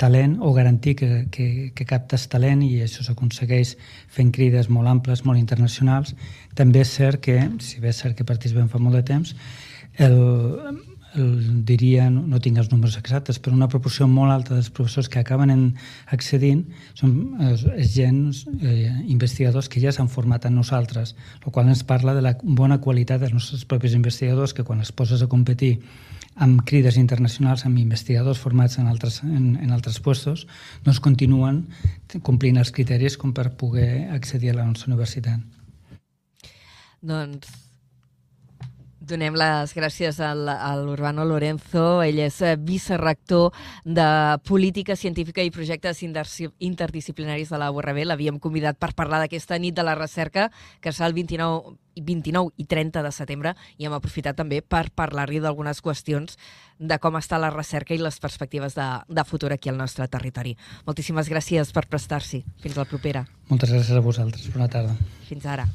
talent 0.00 0.38
o 0.40 0.54
garantir 0.56 0.96
que, 0.96 1.26
que, 1.28 1.48
que 1.76 1.84
captes 1.84 2.24
talent 2.32 2.64
i 2.64 2.78
això 2.86 3.04
s'aconsegueix 3.04 3.74
fent 4.08 4.32
crides 4.32 4.70
molt 4.72 4.88
amples, 4.88 5.26
molt 5.28 5.36
internacionals. 5.36 6.14
També 6.56 6.86
és 6.86 6.94
cert 6.96 7.20
que, 7.20 7.36
si 7.60 7.84
bé 7.84 7.92
és 7.92 8.00
cert 8.00 8.16
que 8.16 8.24
participem 8.24 8.70
fa 8.72 8.80
molt 8.80 8.96
de 8.96 9.04
temps, 9.12 9.34
el, 9.98 10.16
el, 11.14 11.64
diria, 11.64 12.08
no, 12.10 12.22
no 12.28 12.40
tinc 12.42 12.58
els 12.60 12.70
números 12.72 12.98
exactes, 13.00 13.38
però 13.40 13.56
una 13.56 13.68
proporció 13.70 14.08
molt 14.10 14.32
alta 14.34 14.54
dels 14.54 14.70
professors 14.74 15.08
que 15.08 15.20
acaben 15.22 15.52
en 15.54 15.62
accedint 16.14 16.64
són 16.98 17.14
és, 17.48 17.64
és 17.76 17.92
gens 17.94 18.44
eh, 18.60 18.92
investigadors 19.08 19.70
que 19.72 19.82
ja 19.82 19.92
s'han 19.94 20.10
format 20.12 20.48
en 20.48 20.58
nosaltres, 20.58 21.14
el 21.44 21.52
qual 21.52 21.68
ens 21.68 21.84
parla 21.88 22.14
de 22.16 22.24
la 22.24 22.34
bona 22.42 22.80
qualitat 22.84 23.22
dels 23.22 23.34
nostres 23.36 23.64
propis 23.68 23.96
investigadors 23.98 24.54
que 24.54 24.64
quan 24.64 24.82
es 24.84 24.92
poses 24.92 25.22
a 25.22 25.30
competir 25.30 25.78
amb 26.38 26.62
crides 26.62 26.96
internacionals, 27.00 27.64
amb 27.66 27.80
investigadors 27.82 28.38
formats 28.38 28.78
en 28.78 28.86
altres, 28.86 29.22
en, 29.26 29.56
en 29.58 29.72
altres 29.74 29.98
puestos, 30.00 30.46
doncs 30.86 31.00
continuen 31.02 31.64
complint 32.22 32.60
els 32.62 32.70
criteris 32.74 33.18
com 33.18 33.34
per 33.34 33.50
poder 33.58 34.06
accedir 34.14 34.52
a 34.52 34.60
la 34.60 34.68
nostra 34.68 34.92
universitat. 34.92 35.42
Doncs 37.02 37.67
Donem 39.08 39.36
les 39.40 39.72
gràcies 39.72 40.18
al, 40.20 40.42
a 40.52 40.74
l'Urbano 40.76 41.24
Lorenzo. 41.24 42.02
Ell 42.04 42.18
és 42.20 42.42
eh, 42.44 42.56
vicerrector 42.60 43.54
de 43.84 44.04
Política 44.44 44.96
Científica 45.00 45.40
i 45.40 45.52
Projectes 45.54 46.02
Interdisciplinaris 46.04 47.48
de 47.48 47.60
la 47.60 47.70
URB. 47.72 48.02
L'havíem 48.04 48.40
convidat 48.42 48.76
per 48.76 48.92
parlar 48.98 49.22
d'aquesta 49.22 49.56
nit 49.56 49.78
de 49.78 49.86
la 49.86 49.96
recerca, 49.96 50.50
que 50.84 50.92
serà 50.92 51.08
el 51.08 51.16
29, 51.16 51.78
29 52.04 52.52
i 52.60 52.68
30 52.68 53.06
de 53.06 53.14
setembre, 53.16 53.54
i 53.80 53.88
hem 53.88 53.96
aprofitat 53.96 54.36
també 54.36 54.60
per 54.60 54.90
parlar-li 54.92 55.40
d'algunes 55.40 55.80
qüestions 55.80 56.36
de 56.78 57.00
com 57.00 57.16
està 57.16 57.40
la 57.40 57.52
recerca 57.54 57.96
i 57.96 58.02
les 58.02 58.20
perspectives 58.20 58.76
de, 58.76 58.92
de 59.08 59.24
futur 59.24 59.54
aquí 59.56 59.72
al 59.72 59.80
nostre 59.80 60.04
territori. 60.12 60.58
Moltíssimes 60.84 61.32
gràcies 61.32 61.72
per 61.72 61.88
prestar-s'hi. 61.88 62.44
Fins 62.60 62.76
la 62.76 62.84
propera. 62.84 63.24
Moltes 63.48 63.72
gràcies 63.72 63.96
a 63.96 64.04
vosaltres. 64.04 64.48
Bona 64.52 64.68
tarda. 64.68 64.96
Fins 65.30 65.48
ara. 65.48 65.70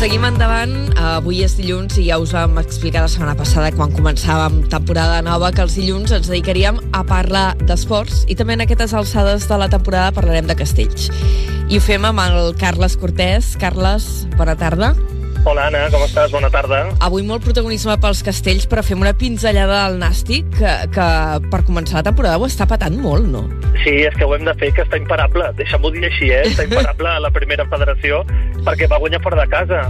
Seguim 0.00 0.22
endavant. 0.24 0.70
Avui 0.96 1.42
és 1.44 1.58
dilluns 1.58 1.98
i 2.00 2.06
ja 2.06 2.16
us 2.22 2.30
vam 2.32 2.56
explicar 2.56 3.02
la 3.04 3.10
setmana 3.12 3.34
passada 3.36 3.68
quan 3.74 3.92
començàvem 3.92 4.62
temporada 4.72 5.18
nova 5.26 5.50
que 5.52 5.60
els 5.60 5.76
dilluns 5.76 6.14
ens 6.16 6.30
dedicaríem 6.30 6.80
a 6.96 7.02
parlar 7.04 7.50
d'esports 7.60 8.24
i 8.32 8.38
també 8.38 8.56
en 8.56 8.64
aquestes 8.64 8.96
alçades 8.96 9.44
de 9.44 9.60
la 9.60 9.68
temporada 9.68 10.16
parlarem 10.16 10.48
de 10.48 10.56
castells. 10.56 11.12
I 11.68 11.76
ho 11.76 11.84
fem 11.84 12.08
amb 12.08 12.24
el 12.30 12.54
Carles 12.56 12.96
Cortés. 12.96 13.58
Carles, 13.60 14.08
bona 14.40 14.56
tarda. 14.56 14.94
Hola, 15.40 15.70
Anna, 15.70 15.86
com 15.88 16.02
estàs? 16.04 16.28
Bona 16.34 16.50
tarda. 16.52 16.82
Avui 17.00 17.22
molt 17.24 17.40
protagonisme 17.40 17.94
pels 18.02 18.20
castells, 18.26 18.66
però 18.68 18.82
fem 18.84 19.00
una 19.00 19.14
pinzellada 19.16 19.78
al 19.86 19.96
Nàstic, 19.96 20.50
que, 20.58 20.74
que 20.92 21.06
per 21.48 21.62
començar 21.64 21.96
la 21.96 22.04
temporada 22.10 22.36
ho 22.36 22.44
està 22.44 22.66
patant 22.68 22.98
molt, 23.00 23.24
no? 23.32 23.46
Sí, 23.80 23.94
és 24.04 24.18
que 24.20 24.28
ho 24.28 24.34
hem 24.36 24.44
de 24.44 24.52
fer, 24.60 24.68
que 24.76 24.84
està 24.84 25.00
imparable. 25.00 25.48
Deixa'm-ho 25.56 25.94
dir 25.96 26.04
així, 26.10 26.28
eh? 26.28 26.42
Està 26.50 26.68
imparable 26.68 27.08
a 27.08 27.24
la 27.24 27.32
primera 27.32 27.64
federació 27.72 28.20
perquè 28.68 28.90
va 28.92 29.00
guanyar 29.00 29.22
fora 29.24 29.40
de 29.40 29.48
casa. 29.56 29.82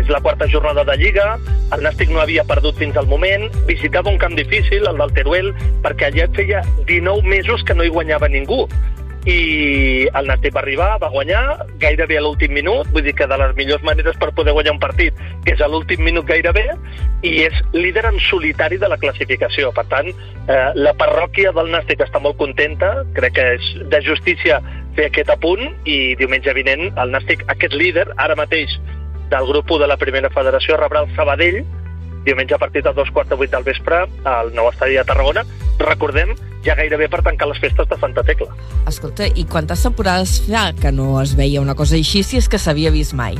És 0.00 0.08
la 0.08 0.22
quarta 0.24 0.48
jornada 0.48 0.86
de 0.88 0.96
Lliga, 0.96 1.34
el 1.76 1.84
Nàstic 1.84 2.16
no 2.16 2.24
havia 2.24 2.48
perdut 2.48 2.80
fins 2.80 2.96
al 2.96 3.12
moment, 3.12 3.50
visitava 3.68 4.08
un 4.08 4.16
camp 4.22 4.40
difícil, 4.40 4.88
el 4.88 5.04
del 5.04 5.12
Teruel, 5.20 5.52
perquè 5.84 6.08
allà 6.08 6.30
feia 6.40 6.64
19 6.88 7.36
mesos 7.36 7.68
que 7.68 7.76
no 7.76 7.84
hi 7.84 7.92
guanyava 7.92 8.32
ningú 8.32 8.64
i 9.26 10.06
el 10.14 10.28
Nàstic 10.30 10.54
va 10.54 10.60
arribar, 10.62 10.88
va 11.02 11.10
guanyar 11.10 11.42
gairebé 11.82 12.20
a 12.20 12.22
l'últim 12.22 12.52
minut, 12.54 12.86
vull 12.94 13.02
dir 13.02 13.14
que 13.18 13.26
de 13.26 13.38
les 13.40 13.54
millors 13.58 13.82
maneres 13.86 14.18
per 14.22 14.30
poder 14.38 14.54
guanyar 14.54 14.76
un 14.76 14.82
partit, 14.82 15.18
que 15.44 15.56
és 15.56 15.62
a 15.62 15.68
l'últim 15.70 16.04
minut 16.06 16.28
gairebé, 16.28 16.64
i 17.26 17.32
és 17.48 17.56
líder 17.74 18.04
en 18.06 18.20
solitari 18.22 18.78
de 18.78 18.90
la 18.92 18.98
classificació. 19.02 19.72
Per 19.74 19.84
tant, 19.90 20.12
eh, 20.12 20.70
la 20.78 20.94
parròquia 20.94 21.50
del 21.56 21.72
Nàstic 21.74 22.04
està 22.06 22.22
molt 22.22 22.38
contenta, 22.38 22.92
crec 23.18 23.34
que 23.34 23.48
és 23.56 23.72
de 23.90 24.00
justícia 24.06 24.60
fer 24.94 25.08
aquest 25.10 25.32
apunt, 25.34 25.64
i 25.84 26.14
diumenge 26.20 26.54
vinent 26.54 26.92
el 26.94 27.10
Nàstic, 27.10 27.42
aquest 27.50 27.74
líder, 27.74 28.06
ara 28.16 28.38
mateix 28.38 28.78
del 29.30 29.50
grup 29.50 29.70
1 29.74 29.82
de 29.82 29.90
la 29.90 29.98
primera 29.98 30.30
federació, 30.30 30.78
rebrà 30.78 31.02
el 31.02 31.10
Sabadell, 31.18 31.64
diumenge 32.26 32.54
a 32.54 32.58
partir 32.58 32.82
de 32.84 32.92
dos 32.92 33.10
quarts 33.14 33.30
de 33.30 33.38
vuit 33.40 33.50
del 33.50 33.64
vespre 33.64 34.02
al 34.26 34.52
nou 34.54 34.68
estadi 34.72 34.98
de 34.98 35.04
Tarragona. 35.08 35.46
Recordem, 35.78 36.34
ja 36.66 36.76
gairebé 36.76 37.08
per 37.08 37.22
tancar 37.24 37.48
les 37.48 37.60
festes 37.62 37.88
de 37.88 37.98
Santa 38.02 38.24
Tecla. 38.26 38.50
Escolta, 38.90 39.28
i 39.32 39.46
quantes 39.48 39.86
temporades 39.86 40.40
fa 40.48 40.68
que 40.76 40.92
no 40.92 41.14
es 41.22 41.36
veia 41.38 41.62
una 41.62 41.76
cosa 41.78 41.96
així 41.96 42.24
si 42.26 42.40
és 42.42 42.50
que 42.50 42.60
s'havia 42.60 42.92
vist 42.94 43.14
mai? 43.16 43.38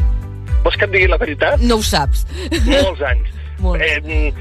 Vols 0.64 0.78
que 0.78 0.86
et 0.86 0.94
digui 0.94 1.08
la 1.10 1.18
veritat? 1.20 1.62
No 1.62 1.80
ho 1.80 1.86
saps. 1.86 2.26
Molts 2.66 3.02
anys. 3.06 3.32
Molts. 3.64 3.82
Eh, 3.82 4.32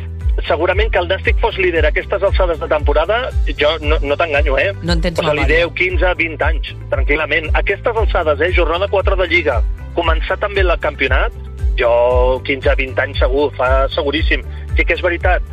segurament 0.44 0.92
que 0.92 1.00
el 1.00 1.08
Nàstic 1.08 1.40
fos 1.40 1.58
líder 1.62 1.86
a 1.86 1.92
aquestes 1.94 2.24
alçades 2.24 2.60
de 2.60 2.68
temporada, 2.68 3.20
jo 3.60 3.72
no, 3.82 4.00
no 4.04 4.18
t'enganyo, 4.20 4.58
eh? 4.60 4.74
No 4.84 4.98
en 4.98 5.04
tens 5.06 5.20
Posa-li 5.20 5.46
memòria. 5.46 5.70
10, 5.70 5.76
15, 5.80 6.14
20 6.22 6.48
anys, 6.50 6.72
tranquil·lament. 6.92 7.50
Aquestes 7.62 8.02
alçades, 8.04 8.44
eh? 8.44 8.52
Jornada 8.58 8.90
4 8.92 9.18
de 9.22 9.30
Lliga, 9.32 9.62
començar 9.96 10.38
també 10.42 10.66
el 10.66 10.74
campionat, 10.84 11.36
jo 11.80 12.42
15, 12.46 12.76
20 12.80 13.04
anys 13.04 13.22
segur, 13.24 13.50
fa 13.58 13.88
seguríssim. 13.94 14.44
Sí 14.76 14.86
que 14.86 14.96
és 14.98 15.04
veritat 15.04 15.44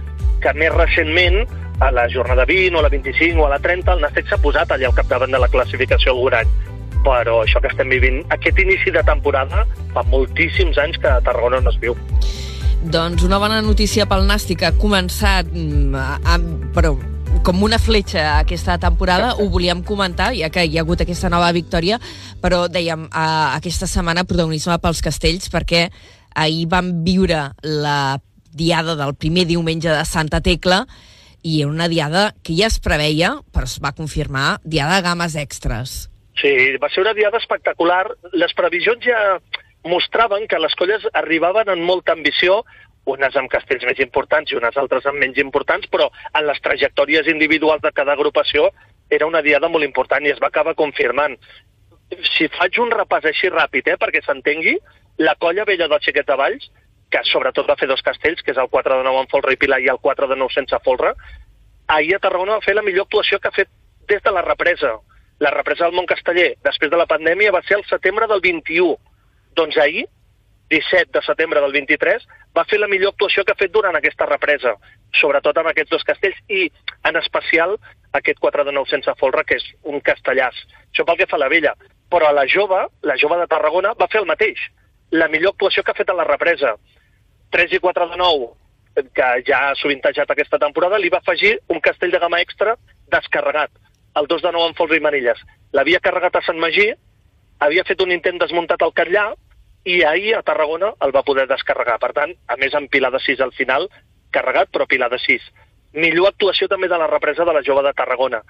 que 0.42 0.54
més 0.58 0.72
recentment, 0.74 1.42
a 1.82 1.90
la 1.90 2.08
jornada 2.08 2.44
20 2.46 2.76
o 2.76 2.78
a 2.78 2.82
la 2.82 2.88
25 2.88 3.40
o 3.40 3.46
a 3.46 3.50
la 3.50 3.58
30, 3.58 3.96
el 3.96 4.04
Nàstic 4.04 4.28
s'ha 4.30 4.38
posat 4.38 4.70
allà 4.70 4.86
al 4.90 4.94
capdavant 4.94 5.32
de 5.34 5.40
la 5.42 5.48
classificació 5.50 6.14
algun 6.14 6.36
any. 6.38 6.52
Però 7.02 7.40
això 7.42 7.58
que 7.62 7.70
estem 7.72 7.90
vivint, 7.90 8.20
aquest 8.30 8.58
inici 8.62 8.92
de 8.94 9.02
temporada, 9.02 9.64
fa 9.94 10.04
moltíssims 10.12 10.78
anys 10.78 11.00
que 11.02 11.10
a 11.10 11.18
Tarragona 11.26 11.58
no 11.64 11.72
es 11.72 11.80
viu. 11.82 11.96
Doncs 12.82 13.24
una 13.26 13.38
bona 13.42 13.60
notícia 13.62 14.06
pel 14.10 14.26
Nàstic, 14.28 14.62
ha 14.62 14.72
començat 14.78 15.50
mm, 15.50 16.06
amb, 16.34 16.68
però 16.76 16.94
com 17.42 17.62
una 17.66 17.78
fletxa 17.82 18.38
aquesta 18.38 18.76
temporada, 18.78 19.32
ho 19.34 19.48
volíem 19.50 19.80
comentar, 19.82 20.30
ja 20.38 20.48
que 20.54 20.62
hi 20.62 20.76
ha 20.78 20.82
hagut 20.84 21.00
aquesta 21.02 21.30
nova 21.32 21.48
victòria, 21.54 21.98
però 22.42 22.68
dèiem, 22.70 23.08
eh, 23.08 23.22
aquesta 23.58 23.88
setmana 23.90 24.22
protagonisme 24.28 24.78
pels 24.78 25.02
castells, 25.02 25.50
perquè 25.50 25.88
ahir 26.38 26.68
vam 26.70 26.92
viure 27.02 27.50
la 27.62 28.20
diada 28.54 28.94
del 28.94 29.16
primer 29.18 29.46
diumenge 29.50 29.90
de 29.90 30.04
Santa 30.06 30.40
Tecla, 30.40 30.84
i 31.42 31.60
era 31.62 31.70
una 31.70 31.88
diada 31.90 32.30
que 32.46 32.54
ja 32.54 32.68
es 32.70 32.78
preveia, 32.78 33.34
però 33.50 33.66
es 33.66 33.80
va 33.82 33.94
confirmar, 33.96 34.60
diada 34.62 35.00
de 35.00 35.08
games 35.08 35.34
extres. 35.34 35.96
Sí, 36.38 36.54
va 36.78 36.88
ser 36.94 37.02
una 37.02 37.14
diada 37.14 37.42
espectacular. 37.42 38.06
Les 38.32 38.54
previsions 38.54 39.02
ja 39.02 39.40
mostraven 39.82 40.46
que 40.46 40.62
les 40.62 40.74
colles 40.78 41.02
arribaven 41.12 41.74
amb 41.74 41.82
molta 41.82 42.14
ambició, 42.14 42.62
unes 43.04 43.36
amb 43.36 43.50
castells 43.50 43.84
més 43.88 43.98
importants 44.04 44.52
i 44.52 44.56
unes 44.58 44.76
altres 44.78 45.06
amb 45.06 45.18
menys 45.18 45.38
importants, 45.42 45.88
però 45.90 46.08
en 46.38 46.46
les 46.46 46.60
trajectòries 46.62 47.28
individuals 47.32 47.82
de 47.82 47.92
cada 47.92 48.14
agrupació 48.14 48.70
era 49.10 49.26
una 49.26 49.42
diada 49.42 49.68
molt 49.68 49.84
important 49.84 50.24
i 50.24 50.32
es 50.32 50.40
va 50.42 50.52
acabar 50.52 50.74
confirmant. 50.78 51.36
Si 52.36 52.48
faig 52.52 52.78
un 52.78 52.92
repàs 52.92 53.26
així 53.28 53.50
ràpid, 53.50 53.88
eh, 53.88 53.98
perquè 53.98 54.22
s'entengui, 54.22 54.76
la 55.18 55.34
colla 55.34 55.64
vella 55.68 55.88
del 55.88 56.00
Xiquet 56.00 56.26
de 56.28 56.36
Valls, 56.36 56.70
que 57.12 57.20
sobretot 57.28 57.68
va 57.68 57.76
fer 57.76 57.88
dos 57.88 58.02
castells, 58.02 58.42
que 58.42 58.52
és 58.54 58.60
el 58.60 58.70
4 58.72 58.98
de 58.98 59.04
9 59.04 59.24
amb 59.24 59.32
folre 59.32 59.52
i 59.52 59.60
pilar 59.60 59.80
i 59.82 59.90
el 59.92 60.00
4 60.00 60.28
de 60.28 60.36
9 60.36 60.54
sense 60.54 60.78
folre, 60.84 61.12
ahir 61.88 62.14
a 62.16 62.20
Tarragona 62.22 62.56
va 62.56 62.64
fer 62.64 62.74
la 62.74 62.84
millor 62.86 63.08
actuació 63.08 63.38
que 63.38 63.48
ha 63.48 63.58
fet 63.58 63.68
des 64.08 64.22
de 64.22 64.32
la 64.32 64.42
represa. 64.46 64.94
La 65.40 65.50
represa 65.50 65.84
del 65.84 65.96
Montcasteller, 65.98 66.54
després 66.64 66.90
de 66.90 67.00
la 67.00 67.08
pandèmia, 67.10 67.52
va 67.52 67.62
ser 67.66 67.78
el 67.80 67.84
setembre 67.90 68.28
del 68.30 68.40
21. 68.40 68.96
Doncs 69.58 69.76
ahir, 69.76 70.06
17 70.72 71.12
de 71.12 71.22
setembre 71.26 71.60
del 71.60 71.74
23, 71.76 72.24
va 72.56 72.64
fer 72.68 72.80
la 72.80 72.88
millor 72.88 73.12
actuació 73.12 73.44
que 73.44 73.52
ha 73.52 73.60
fet 73.60 73.72
durant 73.74 73.96
aquesta 73.98 74.28
represa, 74.28 74.74
sobretot 75.20 75.58
amb 75.60 75.70
aquests 75.72 75.92
dos 75.92 76.06
castells 76.08 76.38
i, 76.48 76.70
en 77.08 77.18
especial, 77.20 77.76
aquest 78.16 78.40
4 78.40 78.64
de 78.68 78.72
9 78.76 78.90
sense 78.90 79.14
folre, 79.20 79.44
que 79.44 79.58
és 79.60 79.66
un 79.88 80.00
castellàs. 80.04 80.56
Això 80.88 81.04
pel 81.08 81.20
que 81.20 81.28
fa 81.28 81.38
a 81.38 81.44
la 81.44 81.50
vella. 81.52 81.74
Però 82.12 82.28
a 82.28 82.36
la 82.36 82.46
jove, 82.48 82.80
la 83.08 83.16
jove 83.20 83.38
de 83.40 83.48
Tarragona, 83.48 83.94
va 84.00 84.08
fer 84.12 84.20
el 84.20 84.28
mateix. 84.28 84.60
La 85.12 85.28
millor 85.32 85.54
actuació 85.54 85.84
que 85.84 85.92
ha 85.92 86.00
fet 86.00 86.10
a 86.12 86.16
la 86.16 86.28
represa. 86.28 86.74
3 87.52 87.76
i 87.76 87.80
4 87.84 88.08
de 88.10 88.18
9, 88.20 88.50
que 89.16 89.28
ja 89.48 89.60
ha 89.68 89.78
sovintejat 89.80 90.30
aquesta 90.32 90.60
temporada, 90.60 91.00
li 91.00 91.12
va 91.12 91.20
afegir 91.20 91.54
un 91.72 91.80
castell 91.80 92.12
de 92.12 92.20
gamma 92.20 92.40
extra 92.44 92.76
descarregat, 93.12 93.72
el 94.16 94.28
2 94.28 94.44
de 94.44 94.52
9 94.52 94.70
amb 94.70 94.76
folre 94.76 94.96
i 94.96 95.04
manilles. 95.04 95.40
L'havia 95.72 96.00
carregat 96.04 96.36
a 96.36 96.44
Sant 96.44 96.60
Magí, 96.60 96.90
havia 97.60 97.84
fet 97.88 98.00
un 98.04 98.12
intent 98.12 98.40
desmuntat 98.40 98.82
al 98.82 98.94
Catllà, 98.96 99.30
i 99.84 100.02
ahir 100.06 100.36
a 100.36 100.42
Tarragona 100.46 100.92
el 101.02 101.12
va 101.14 101.24
poder 101.26 101.46
descarregar. 101.50 101.98
Per 102.02 102.12
tant, 102.16 102.34
a 102.48 102.56
més 102.56 102.74
amb 102.74 102.90
pilar 102.90 103.10
de 103.14 103.20
6 103.22 103.40
al 103.40 103.52
final, 103.56 103.88
carregat 104.32 104.70
però 104.72 104.86
pilar 104.88 105.10
de 105.12 105.18
6. 105.18 105.48
Millor 105.92 106.30
actuació 106.32 106.68
també 106.68 106.88
de 106.88 106.98
la 106.98 107.10
represa 107.10 107.44
de 107.44 107.52
la 107.52 107.64
jove 107.66 107.82
de 107.84 107.92
Tarragona. 107.96 108.42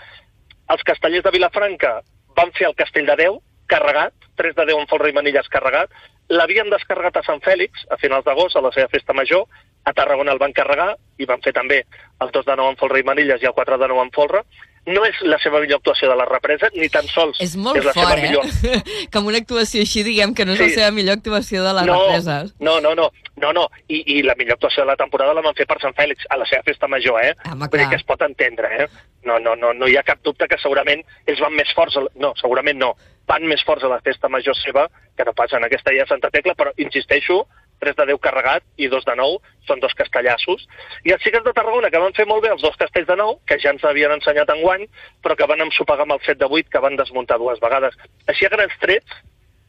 Els 0.71 0.85
castellers 0.87 1.25
de 1.25 1.33
Vilafranca 1.35 2.01
van 2.37 2.53
fer 2.57 2.68
el 2.68 2.77
castell 2.79 3.09
de 3.09 3.16
10, 3.18 3.40
carregat, 3.73 4.14
3 4.37 4.55
de 4.57 4.66
10 4.71 4.83
amb 4.83 4.90
folre 4.90 5.11
i 5.11 5.16
manilles 5.16 5.49
carregat, 5.53 5.90
l'havien 6.33 6.71
descarregat 6.71 7.18
a 7.18 7.25
Sant 7.27 7.42
Fèlix, 7.45 7.87
a 7.90 7.99
finals 8.01 8.25
d'agost, 8.25 8.57
a 8.57 8.64
la 8.64 8.73
seva 8.75 8.90
festa 8.92 9.16
major, 9.16 9.47
a 9.85 9.92
Tarragona 9.92 10.33
el 10.33 10.40
van 10.40 10.55
carregar 10.57 10.92
i 11.18 11.27
van 11.27 11.42
fer 11.42 11.53
també 11.57 11.83
el 12.23 12.31
2 12.31 12.47
de 12.47 12.57
9 12.61 12.73
amb 12.73 12.81
folre 12.81 13.01
i 13.03 13.07
manilles 13.09 13.42
i 13.42 13.49
el 13.51 13.57
4 13.57 13.79
de 13.81 13.88
9 13.90 14.05
amb 14.07 14.14
folre. 14.14 14.45
No 14.90 15.05
és 15.07 15.14
la 15.23 15.37
seva 15.38 15.61
millor 15.62 15.79
actuació 15.79 16.09
de 16.11 16.16
la 16.18 16.25
represa, 16.27 16.66
ni 16.75 16.88
tan 16.90 17.07
sols 17.07 17.38
És 17.45 17.53
molt 17.55 17.79
és 17.79 17.85
la 17.87 17.92
fort, 17.95 18.09
seva 18.09 18.18
eh? 18.18 18.23
millor. 18.25 18.49
que 19.12 19.21
amb 19.21 19.29
una 19.31 19.38
actuació 19.38 19.85
així 19.85 20.03
diguem 20.03 20.35
que 20.35 20.45
no 20.45 20.57
és 20.57 20.59
Sí. 20.59 20.64
la 20.73 20.75
seva 20.75 20.90
millor 20.97 21.21
actuació 21.21 21.62
de 21.62 21.75
les 21.79 21.87
no, 21.87 21.99
represes. 22.01 22.51
No, 22.59 22.81
no, 22.83 22.95
no, 22.99 23.07
no, 23.37 23.53
no. 23.55 23.68
I, 23.87 24.03
I 24.18 24.23
la 24.27 24.35
millor 24.35 24.59
actuació 24.59 24.83
de 24.83 24.90
la 24.90 24.97
temporada 24.99 25.37
la 25.38 25.45
van 25.47 25.55
fer 25.55 25.68
per 25.71 25.79
Sant 25.81 25.95
Fèlix, 25.95 26.27
a 26.31 26.40
la 26.40 26.49
seva 26.51 26.66
festa 26.66 26.90
major, 26.90 27.21
eh? 27.23 27.31
Home, 27.53 27.68
Vull 27.71 27.85
dir 27.85 27.88
que 27.95 28.01
es 28.01 28.07
pot 28.09 28.27
entendre, 28.27 28.73
eh? 28.83 28.88
No, 29.23 29.38
no, 29.38 29.55
no, 29.55 29.71
no 29.73 29.87
hi 29.87 29.95
ha 29.97 30.03
cap 30.03 30.18
dubte 30.27 30.49
que 30.51 30.59
segurament 30.59 31.05
ells 31.31 31.40
van 31.40 31.55
més 31.55 31.71
forts, 31.79 31.95
la... 32.03 32.11
no, 32.18 32.35
segurament 32.42 32.79
no, 32.83 32.97
van 33.31 33.47
més 33.47 33.62
forts 33.62 33.87
a 33.87 33.90
la 33.92 34.01
festa 34.03 34.29
major 34.29 34.57
seva 34.59 34.88
que 35.16 35.25
no 35.25 35.33
pas 35.33 35.53
en 35.55 35.62
aquesta 35.64 35.95
de 35.95 36.07
Santa 36.11 36.31
Tecla, 36.35 36.57
però 36.59 36.73
insisteixo, 36.77 37.45
3 37.83 37.99
de 37.99 38.07
10 38.12 38.23
carregat 38.23 38.64
i 38.79 38.88
2 38.92 39.07
de 39.09 39.16
9 39.18 39.40
són 39.66 39.83
dos 39.83 39.95
castellassos. 39.99 40.64
I 41.09 41.14
els 41.16 41.25
xiquets 41.25 41.45
de 41.47 41.55
Tarragona, 41.57 41.90
que 41.90 42.03
van 42.03 42.14
fer 42.16 42.27
molt 42.31 42.45
bé 42.47 42.53
els 42.55 42.62
dos 42.62 42.79
castells 42.79 43.11
de 43.11 43.18
9, 43.18 43.40
que 43.51 43.59
ja 43.62 43.75
ens 43.75 43.85
havien 43.88 44.14
ensenyat 44.14 44.51
en 44.55 44.62
guany, 44.62 44.87
però 45.25 45.37
que 45.38 45.49
van 45.51 45.64
ensopegar 45.66 46.07
amb 46.07 46.16
el 46.16 46.23
7 46.25 46.38
de 46.45 46.51
8, 46.62 46.71
que 46.73 46.85
van 46.85 46.99
desmuntar 47.01 47.40
dues 47.42 47.62
vegades. 47.62 47.99
Així 48.31 48.47
a 48.47 48.53
grans 48.55 48.79
trets, 48.83 49.18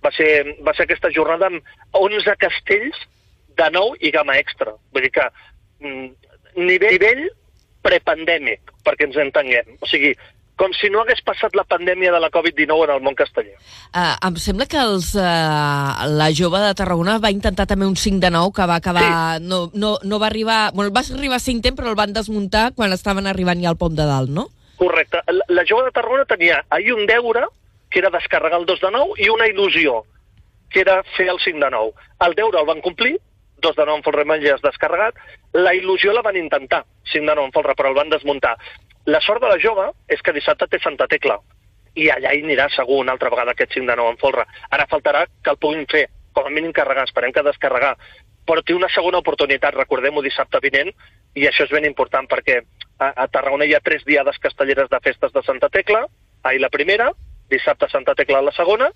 va 0.06 0.12
ser, 0.14 0.32
va 0.66 0.76
ser 0.78 0.86
aquesta 0.88 1.12
jornada 1.16 1.50
amb 1.50 1.64
11 1.98 2.38
castells 2.42 3.00
de 3.58 3.70
9 3.74 4.02
i 4.02 4.12
gamma 4.14 4.38
extra. 4.42 4.76
Vull 4.94 5.08
dir 5.08 5.14
que 5.16 5.26
mm, 5.82 6.08
nivell, 6.60 6.98
nivell 6.98 7.26
prepandèmic, 7.84 8.74
perquè 8.86 9.08
ens 9.10 9.20
entenguem. 9.20 9.78
O 9.82 9.90
sigui, 9.90 10.14
com 10.60 10.74
si 10.78 10.90
no 10.94 11.02
hagués 11.02 11.22
passat 11.26 11.56
la 11.58 11.66
pandèmia 11.66 12.12
de 12.14 12.20
la 12.22 12.30
Covid-19 12.34 12.86
en 12.86 12.94
el 12.96 13.02
món 13.06 13.16
casteller. 13.18 13.56
Uh, 13.90 14.14
em 14.28 14.38
sembla 14.42 14.68
que 14.70 14.80
els, 14.80 15.14
uh, 15.18 16.06
la 16.14 16.30
jove 16.36 16.62
de 16.62 16.74
Tarragona 16.78 17.18
va 17.24 17.34
intentar 17.34 17.66
també 17.70 17.88
un 17.90 17.98
5 17.98 18.22
de 18.22 18.32
9 18.34 18.54
que 18.56 18.68
va 18.70 18.78
acabar... 18.82 19.08
Sí. 19.40 19.48
No, 19.50 19.66
no, 19.74 19.96
no 20.04 20.22
va 20.22 20.30
arribar... 20.30 20.60
Bueno, 20.74 20.94
va 20.94 21.02
arribar 21.02 21.42
a 21.42 21.46
5 21.46 21.66
temps, 21.66 21.80
però 21.80 21.90
el 21.90 22.00
van 22.00 22.14
desmuntar 22.14 22.72
quan 22.78 22.94
estaven 22.94 23.28
arribant 23.28 23.64
ja 23.64 23.74
al 23.74 23.82
pom 23.82 23.98
de 23.98 24.06
dalt, 24.08 24.30
no? 24.30 24.48
Correcte. 24.78 25.24
La, 25.28 25.46
la 25.50 25.68
jove 25.70 25.90
de 25.90 25.96
Tarragona 25.98 26.30
tenia 26.30 26.64
ahir 26.70 26.94
un 26.94 27.06
deure, 27.10 27.48
que 27.90 28.00
era 28.00 28.14
descarregar 28.14 28.60
el 28.62 28.70
2 28.70 28.82
de 28.82 28.92
9, 28.94 29.22
i 29.26 29.30
una 29.34 29.50
il·lusió, 29.50 30.04
que 30.70 30.82
era 30.82 31.02
fer 31.18 31.30
el 31.30 31.40
5 31.42 31.66
de 31.66 31.70
9. 31.72 32.10
El 32.28 32.36
deure 32.38 32.62
el 32.62 32.70
van 32.70 32.82
complir, 32.82 33.18
2 33.64 33.76
de 33.76 33.86
9 33.86 33.98
en 33.98 34.04
folre 34.04 34.26
ja 34.44 34.56
és 34.58 34.62
descarregat, 34.62 35.16
la 35.54 35.74
il·lusió 35.74 36.14
la 36.14 36.22
van 36.22 36.38
intentar, 36.38 36.84
5 37.14 37.26
de 37.26 37.36
9 37.36 37.46
en 37.48 37.54
folre, 37.56 37.76
però 37.76 37.90
el 37.90 37.96
van 37.96 38.10
desmuntar. 38.12 38.58
La 39.06 39.20
sort 39.22 39.44
de 39.44 39.50
la 39.52 39.60
jove 39.60 39.90
és 40.08 40.22
que 40.24 40.34
dissabte 40.36 40.68
té 40.72 40.80
Santa 40.80 41.10
Tecla, 41.12 41.38
i 42.00 42.10
allà 42.10 42.34
hi 42.34 42.44
anirà 42.44 42.70
segur 42.74 43.02
una 43.02 43.14
altra 43.14 43.30
vegada 43.30 43.54
aquest 43.54 43.76
5 43.76 43.90
de 43.90 43.98
9 44.00 44.14
en 44.16 44.20
folre. 44.22 44.46
Ara 44.72 44.88
faltarà 44.90 45.26
que 45.44 45.52
el 45.52 45.60
puguin 45.62 45.86
fer, 45.92 46.08
com 46.34 46.48
a 46.48 46.54
mínim 46.54 46.72
carregar, 46.74 47.04
esperem 47.08 47.34
que 47.36 47.44
descarregar, 47.46 47.94
però 48.48 48.64
té 48.64 48.76
una 48.76 48.90
segona 48.92 49.20
oportunitat, 49.20 49.76
recordem-ho 49.76 50.24
dissabte 50.24 50.60
vinent, 50.64 50.92
i 51.36 51.48
això 51.48 51.68
és 51.68 51.74
ben 51.74 51.86
important 51.88 52.28
perquè 52.30 52.60
a, 52.62 53.12
a 53.12 53.28
Tarragona 53.28 53.68
hi 53.68 53.76
ha 53.76 53.84
tres 53.84 54.04
diades 54.08 54.40
castelleres 54.40 54.90
de 54.90 55.00
festes 55.04 55.36
de 55.36 55.44
Santa 55.44 55.70
Tecla, 55.70 56.06
ahir 56.44 56.62
la 56.62 56.72
primera, 56.74 57.12
dissabte 57.50 57.90
Santa 57.92 58.16
Tecla 58.16 58.42
la 58.42 58.56
segona, 58.56 58.90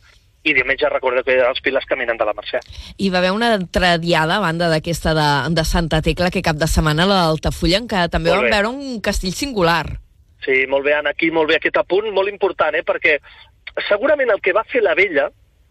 i 0.48 0.56
diumenge 0.56 0.90
recordeu 0.92 1.26
que 1.28 1.36
els 1.44 1.62
piles 1.64 1.86
caminen 1.90 2.18
de 2.18 2.26
la 2.28 2.34
Mercè. 2.38 2.62
I 2.98 3.12
va 3.14 3.20
haver 3.20 3.34
una 3.36 3.52
altra 3.58 3.98
diada, 4.02 4.38
a 4.38 4.44
banda 4.44 4.70
d'aquesta 4.72 5.14
de, 5.18 5.30
de 5.56 5.66
Santa 5.68 6.02
Tecla, 6.02 6.32
que 6.32 6.46
cap 6.46 6.60
de 6.60 6.70
setmana 6.72 7.06
a 7.06 7.12
l'Altafulla, 7.12 7.82
en 7.82 7.90
què 7.92 8.08
també 8.14 8.34
vam 8.34 8.48
veure 8.48 8.72
un 8.72 9.02
castell 9.04 9.36
singular. 9.36 9.86
Sí, 10.46 10.64
molt 10.70 10.86
bé, 10.86 10.94
Anna, 10.96 11.12
aquí 11.16 11.32
molt 11.34 11.50
bé 11.52 11.58
aquest 11.58 11.78
apunt, 11.82 12.08
molt 12.16 12.32
important, 12.32 12.76
eh? 12.78 12.86
perquè 12.88 13.18
segurament 13.88 14.32
el 14.34 14.42
que 14.42 14.56
va 14.56 14.66
fer 14.72 14.82
la 14.86 14.96
vella 14.98 15.28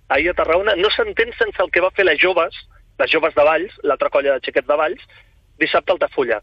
ahir 0.09 0.31
a 0.31 0.35
Tarragona 0.39 0.77
no 0.79 0.91
s'entén 0.95 1.33
sense 1.39 1.63
el 1.63 1.71
que 1.75 1.83
va 1.83 1.93
fer 1.95 2.07
les 2.07 2.21
joves, 2.23 2.55
les 3.01 3.11
joves 3.11 3.35
de 3.35 3.45
Valls, 3.47 3.79
l'altra 3.83 4.11
colla 4.11 4.37
de 4.37 4.45
xiquets 4.45 4.69
de 4.69 4.79
Valls, 4.79 5.03
dissabte 5.59 5.93
a 5.93 5.97
Altafulla. 5.97 6.41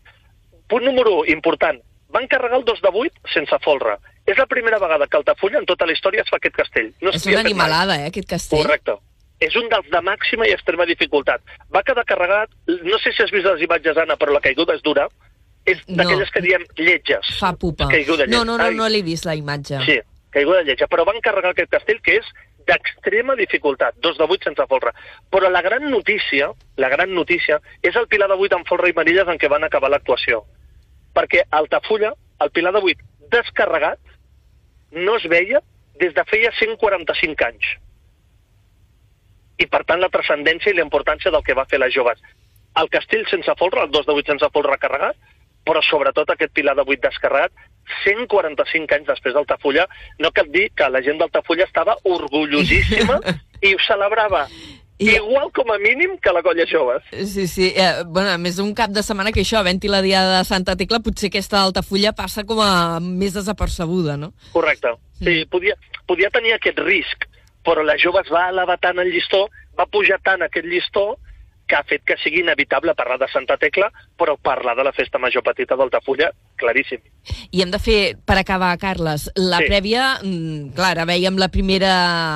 Punt 0.69 0.83
número 0.87 1.23
important, 1.31 1.79
van 2.13 2.27
carregar 2.27 2.59
el 2.59 2.65
2 2.65 2.81
de 2.81 2.91
8 3.03 3.33
sense 3.33 3.59
folre. 3.63 3.97
És 4.25 4.37
la 4.39 4.45
primera 4.47 4.79
vegada 4.79 5.07
que 5.07 5.19
Altafulla 5.19 5.59
en 5.59 5.65
tota 5.67 5.85
la 5.85 5.95
història 5.95 6.23
es 6.23 6.29
fa 6.31 6.39
aquest 6.39 6.55
castell. 6.55 6.93
No 7.03 7.11
és 7.11 7.25
una 7.27 7.41
animalada, 7.43 7.97
eh, 7.99 8.07
aquest 8.11 8.29
castell. 8.29 8.63
Correcte. 8.63 8.95
És 9.43 9.55
un 9.59 9.67
dels 9.71 9.89
de 9.91 9.99
màxima 10.05 10.47
i 10.47 10.53
extrema 10.55 10.85
dificultat. 10.87 11.43
Va 11.73 11.83
quedar 11.83 12.05
carregat, 12.07 12.53
no 12.67 12.99
sé 13.03 13.11
si 13.11 13.23
has 13.25 13.33
vist 13.35 13.49
les 13.49 13.65
imatges, 13.65 13.99
Anna, 13.99 14.15
però 14.15 14.31
la 14.31 14.39
caiguda 14.39 14.77
és 14.77 14.83
dura. 14.85 15.09
És 15.65 15.79
d'aquelles 15.87 16.29
no. 16.29 16.33
que 16.35 16.41
diem 16.43 16.63
lletges. 16.79 17.35
Fa 17.39 17.53
pupa. 17.55 17.87
Caiguda 17.91 18.27
no, 18.27 18.43
no, 18.47 18.57
no, 18.59 18.71
no 18.71 18.87
l'he 18.87 19.03
vist, 19.03 19.27
la 19.27 19.35
imatge. 19.35 19.79
Sí, 19.87 19.99
caiguda 20.31 20.63
lletja. 20.63 20.87
Però 20.91 21.05
van 21.07 21.19
carregar 21.23 21.51
aquest 21.51 21.71
castell 21.71 22.01
que 22.03 22.17
és 22.19 22.31
d'extrema 22.67 23.35
dificultat, 23.39 23.95
dos 24.03 24.17
de 24.17 24.27
vuit 24.27 24.43
sense 24.43 24.65
folre. 24.71 24.93
Però 25.31 25.51
la 25.51 25.61
gran 25.61 25.89
notícia, 25.91 26.51
la 26.79 26.89
gran 26.91 27.13
notícia, 27.15 27.59
és 27.81 27.95
el 27.99 28.07
pilar 28.11 28.29
de 28.31 28.39
vuit 28.39 28.55
amb 28.55 28.67
folre 28.67 28.91
i 28.91 28.95
manilles 28.95 29.27
en 29.27 29.39
què 29.39 29.51
van 29.51 29.67
acabar 29.67 29.91
l'actuació. 29.91 30.43
Perquè 31.15 31.43
Altafulla, 31.51 32.13
el 32.43 32.51
pilar 32.55 32.73
de 32.75 32.83
vuit 32.83 32.99
descarregat, 33.33 33.99
no 34.93 35.17
es 35.17 35.27
veia 35.29 35.61
des 36.01 36.13
de 36.13 36.23
feia 36.29 36.51
145 36.59 37.47
anys. 37.47 37.73
I, 39.61 39.67
per 39.69 39.83
tant, 39.85 40.01
la 40.01 40.09
transcendència 40.13 40.73
i 40.73 40.77
la 40.77 40.85
importància 40.85 41.31
del 41.31 41.43
que 41.45 41.55
va 41.57 41.67
fer 41.69 41.79
les 41.81 41.93
joves. 41.93 42.21
El 42.81 42.89
castell 42.89 43.27
sense 43.29 43.53
folre, 43.59 43.83
el 43.85 43.93
2 43.93 44.07
de 44.07 44.15
8 44.17 44.33
sense 44.33 44.49
folre 44.53 44.79
carregat, 44.81 45.17
però 45.63 45.81
sobretot 45.85 46.33
aquest 46.33 46.51
pilar 46.57 46.75
de 46.75 46.85
8 46.85 47.01
descarregat, 47.05 47.53
145 48.03 48.95
anys 48.97 49.09
després 49.11 49.35
d'Altafulla, 49.35 49.85
no 50.19 50.31
cal 50.35 50.49
dir 50.51 50.69
que 50.75 50.89
la 50.89 51.01
gent 51.05 51.19
d'Altafulla 51.19 51.67
estava 51.67 51.95
orgullosíssima 52.03 53.19
i 53.67 53.75
ho 53.75 53.83
celebrava 53.85 54.47
i... 55.03 55.15
Igual 55.17 55.51
com 55.55 55.71
a 55.73 55.77
mínim 55.81 56.15
que 56.23 56.31
la 56.31 56.43
colla 56.45 56.65
joves. 56.69 57.03
Sí, 57.11 57.47
sí. 57.47 57.73
Eh, 57.75 58.03
bueno, 58.07 58.31
a 58.31 58.37
més 58.39 58.59
un 58.63 58.73
cap 58.77 58.93
de 58.95 59.03
setmana 59.03 59.33
que 59.35 59.43
això, 59.43 59.59
havent-hi 59.59 59.91
la 59.91 60.01
diada 60.05 60.37
de 60.39 60.47
Santa 60.47 60.77
Tecla, 60.79 61.01
potser 61.03 61.31
aquesta 61.31 61.61
Altafulla 61.61 62.13
passa 62.15 62.45
com 62.47 62.61
a 62.63 62.99
més 63.03 63.35
desapercebuda, 63.35 64.15
no? 64.17 64.31
Correcte. 64.55 64.95
Sí, 65.19 65.43
mm. 65.43 65.49
podia, 65.51 65.75
podia 66.07 66.31
tenir 66.33 66.55
aquest 66.55 66.79
risc, 66.83 67.27
però 67.67 67.83
la 67.83 67.97
joves 67.99 68.31
va 68.31 68.47
elevar 68.53 68.79
tant 68.83 69.01
el 69.03 69.11
llistó, 69.11 69.45
va 69.79 69.89
pujar 69.91 70.19
tant 70.23 70.45
aquest 70.45 70.67
llistó, 70.69 71.17
que 71.73 71.79
ha 71.79 71.83
fet 71.89 72.03
que 72.05 72.17
sigui 72.21 72.43
inevitable 72.43 72.93
parlar 72.93 73.17
de 73.17 73.27
Santa 73.33 73.57
Tecla, 73.57 73.87
però 74.19 74.35
parlar 74.37 74.75
de 74.77 74.83
la 74.85 74.91
festa 74.93 75.17
major 75.17 75.41
petita 75.41 75.73
d'Altafulla, 75.79 76.29
claríssim. 76.61 77.01
I 77.49 77.63
hem 77.63 77.71
de 77.73 77.79
fer, 77.81 77.97
per 78.29 78.37
acabar, 78.37 78.75
Carles, 78.77 79.25
la 79.33 79.57
sí. 79.63 79.71
prèvia, 79.71 80.19
mm, 80.21 80.75
clar, 80.77 80.93
veiem 81.09 81.39
la 81.41 81.49
primera, 81.49 81.93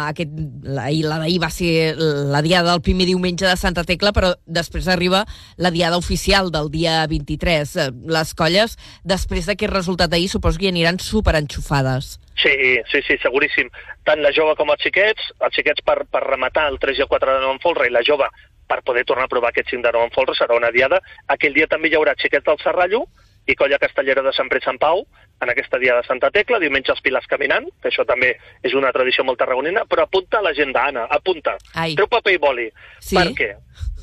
aquest, 0.10 0.34
la, 0.66 0.90
la 0.90 1.22
d'ahir 1.22 1.38
va 1.44 1.52
ser 1.54 1.94
la 2.34 2.42
diada 2.42 2.72
del 2.72 2.82
primer 2.82 3.06
diumenge 3.06 3.46
de 3.46 3.56
Santa 3.62 3.86
Tecla, 3.86 4.10
però 4.16 4.34
després 4.46 4.90
arriba 4.90 5.28
la 5.56 5.70
diada 5.70 6.02
oficial 6.02 6.50
del 6.50 6.72
dia 6.74 7.04
23. 7.06 7.76
Eh, 7.76 7.92
les 8.10 8.34
colles, 8.34 8.74
després 9.06 9.46
d'aquest 9.46 9.74
resultat 9.74 10.10
d'ahir, 10.10 10.32
suposo 10.34 10.58
que 10.58 10.66
hi 10.66 10.74
aniran 10.74 10.98
superenxufades. 10.98 12.18
Sí, 12.38 12.54
sí, 12.92 13.02
sí, 13.02 13.18
seguríssim. 13.22 13.70
Tant 14.06 14.22
la 14.22 14.34
jove 14.34 14.54
com 14.58 14.70
els 14.70 14.82
xiquets, 14.82 15.32
els 15.42 15.56
xiquets 15.58 15.82
per, 15.86 16.04
per 16.06 16.22
rematar 16.26 16.68
el 16.70 16.78
3 16.82 17.00
i 17.00 17.06
el 17.06 17.10
4 17.10 17.34
de 17.34 17.42
nou 17.42 17.56
en 17.56 17.62
folre 17.64 17.88
i 17.90 17.94
la 17.94 18.06
jove 18.06 18.30
per 18.68 18.82
poder 18.84 19.06
tornar 19.06 19.26
a 19.26 19.32
provar 19.32 19.54
aquest 19.54 19.72
5 19.72 19.86
de 19.86 19.96
nou 19.96 20.04
en 20.06 20.14
folre, 20.16 20.36
serà 20.36 20.58
una 20.58 20.72
diada. 20.76 21.00
Aquell 21.28 21.56
dia 21.56 21.70
també 21.72 21.90
hi 21.90 21.98
haurà 21.98 22.16
xiquets 22.20 22.46
del 22.46 22.60
Serrallo 22.64 23.06
i 23.48 23.56
colla 23.56 23.80
castellera 23.80 24.22
de 24.22 24.34
Sant 24.36 24.50
Pere 24.52 24.62
Sant 24.64 24.78
Pau, 24.80 25.06
en 25.40 25.52
aquesta 25.52 25.80
dia 25.80 25.96
de 25.96 26.04
Santa 26.04 26.30
Tecla, 26.36 26.60
diumenge 26.60 26.92
els 26.92 27.02
Pilars 27.06 27.30
caminant, 27.32 27.68
que 27.82 27.92
això 27.92 28.04
també 28.10 28.34
és 28.66 28.74
una 28.76 28.92
tradició 28.92 29.24
molt 29.24 29.40
tarragonina, 29.40 29.86
però 29.88 30.04
apunta 30.04 30.42
a 30.42 30.44
l'agenda, 30.44 30.84
Anna, 30.90 31.06
apunta. 31.14 31.56
Ai. 31.76 31.96
Treu 31.96 32.10
paper 32.12 32.34
i 32.36 32.42
boli. 32.44 32.68
Sí? 33.00 33.16
Per 33.16 33.28
què? 33.38 33.50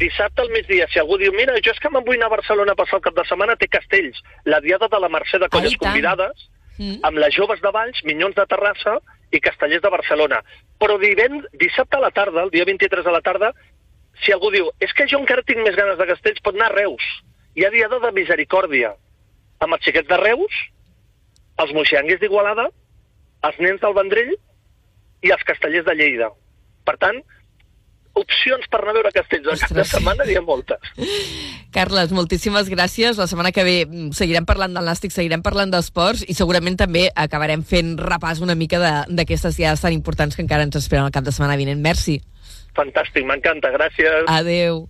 Dissabte 0.01 0.45
al 0.45 0.53
migdia, 0.55 0.87
si 0.91 1.03
algú 1.03 1.19
diu, 1.21 1.35
mira, 1.37 1.59
jo 1.61 1.75
és 1.75 1.83
que 1.83 1.91
me'n 1.93 2.07
vull 2.07 2.17
anar 2.17 2.31
a 2.31 2.37
Barcelona 2.37 2.73
a 2.73 2.79
passar 2.79 3.01
el 3.01 3.05
cap 3.05 3.19
de 3.19 3.27
setmana, 3.29 3.59
té 3.61 3.69
castells. 3.69 4.23
La 4.49 4.63
diada 4.65 4.89
de 4.89 5.03
la 5.03 5.11
Mercè 5.13 5.43
de 5.43 5.51
Colles 5.53 5.77
Ai, 5.77 5.83
convidades, 5.83 6.49
mm. 6.79 7.03
amb 7.05 7.21
les 7.21 7.37
joves 7.37 7.61
de 7.61 7.75
Valls, 7.75 8.01
Minyons 8.09 8.39
de 8.39 8.47
Terrassa 8.49 8.97
i 9.35 9.43
Castellers 9.43 9.83
de 9.83 9.93
Barcelona. 9.93 10.41
Però 10.81 10.97
divend, 11.03 11.49
dissabte 11.59 11.99
a 11.99 12.05
la 12.07 12.15
tarda, 12.15 12.47
el 12.47 12.55
dia 12.55 12.65
23 12.65 13.05
de 13.05 13.13
la 13.13 13.23
tarda, 13.27 13.53
si 14.23 14.35
algú 14.35 14.51
diu, 14.55 14.71
és 14.85 14.93
que 14.95 15.09
jo 15.11 15.21
encara 15.21 15.45
tinc 15.47 15.63
més 15.65 15.77
ganes 15.79 15.99
de 15.99 16.07
castells, 16.11 16.43
pot 16.45 16.57
anar 16.57 16.71
a 16.71 16.77
Reus. 16.77 17.05
Hi 17.59 17.67
ha 17.67 17.73
diada 17.75 18.01
de 18.03 18.13
misericòrdia, 18.15 18.95
amb 19.65 19.77
els 19.77 19.85
xiquets 19.87 20.11
de 20.11 20.19
Reus, 20.21 20.63
els 21.63 21.75
moixangues 21.77 22.21
d'Igualada, 22.23 22.69
els 23.47 23.61
nens 23.63 23.83
del 23.83 23.95
Vendrell 23.97 24.35
i 25.25 25.33
els 25.35 25.47
castellers 25.47 25.87
de 25.87 25.95
Lleida. 25.99 26.31
Per 26.85 26.97
tant, 27.01 27.21
opcions 28.15 28.67
per 28.71 28.81
anar 28.81 28.93
a 28.93 28.97
veure 28.99 29.13
castells 29.15 29.63
cap 29.65 29.75
de 29.75 29.85
setmana 29.89 30.27
hi 30.29 30.37
ha 30.39 30.43
moltes. 30.45 30.93
Carles, 31.75 32.13
moltíssimes 32.15 32.69
gràcies. 32.71 33.19
La 33.19 33.27
setmana 33.31 33.51
que 33.55 33.65
ve 33.67 33.77
seguirem 34.15 34.47
parlant 34.47 34.77
del 34.77 34.87
nàstic, 34.87 35.15
seguirem 35.15 35.43
parlant 35.43 35.73
d'esports 35.75 36.23
i 36.29 36.37
segurament 36.39 36.79
també 36.79 37.09
acabarem 37.11 37.65
fent 37.67 37.97
repàs 37.99 38.43
una 38.45 38.55
mica 38.59 38.79
d'aquestes 39.09 39.59
diades 39.59 39.83
tan 39.83 39.97
importants 39.97 40.37
que 40.37 40.45
encara 40.47 40.67
ens 40.67 40.79
esperen 40.79 41.09
el 41.09 41.15
cap 41.15 41.27
de 41.27 41.35
setmana 41.35 41.59
vinent. 41.59 41.83
Merci. 41.83 42.21
Fantàstic, 42.75 43.27
m'encanta, 43.29 43.71
gràcies. 43.75 44.27
Adeu. 44.29 44.85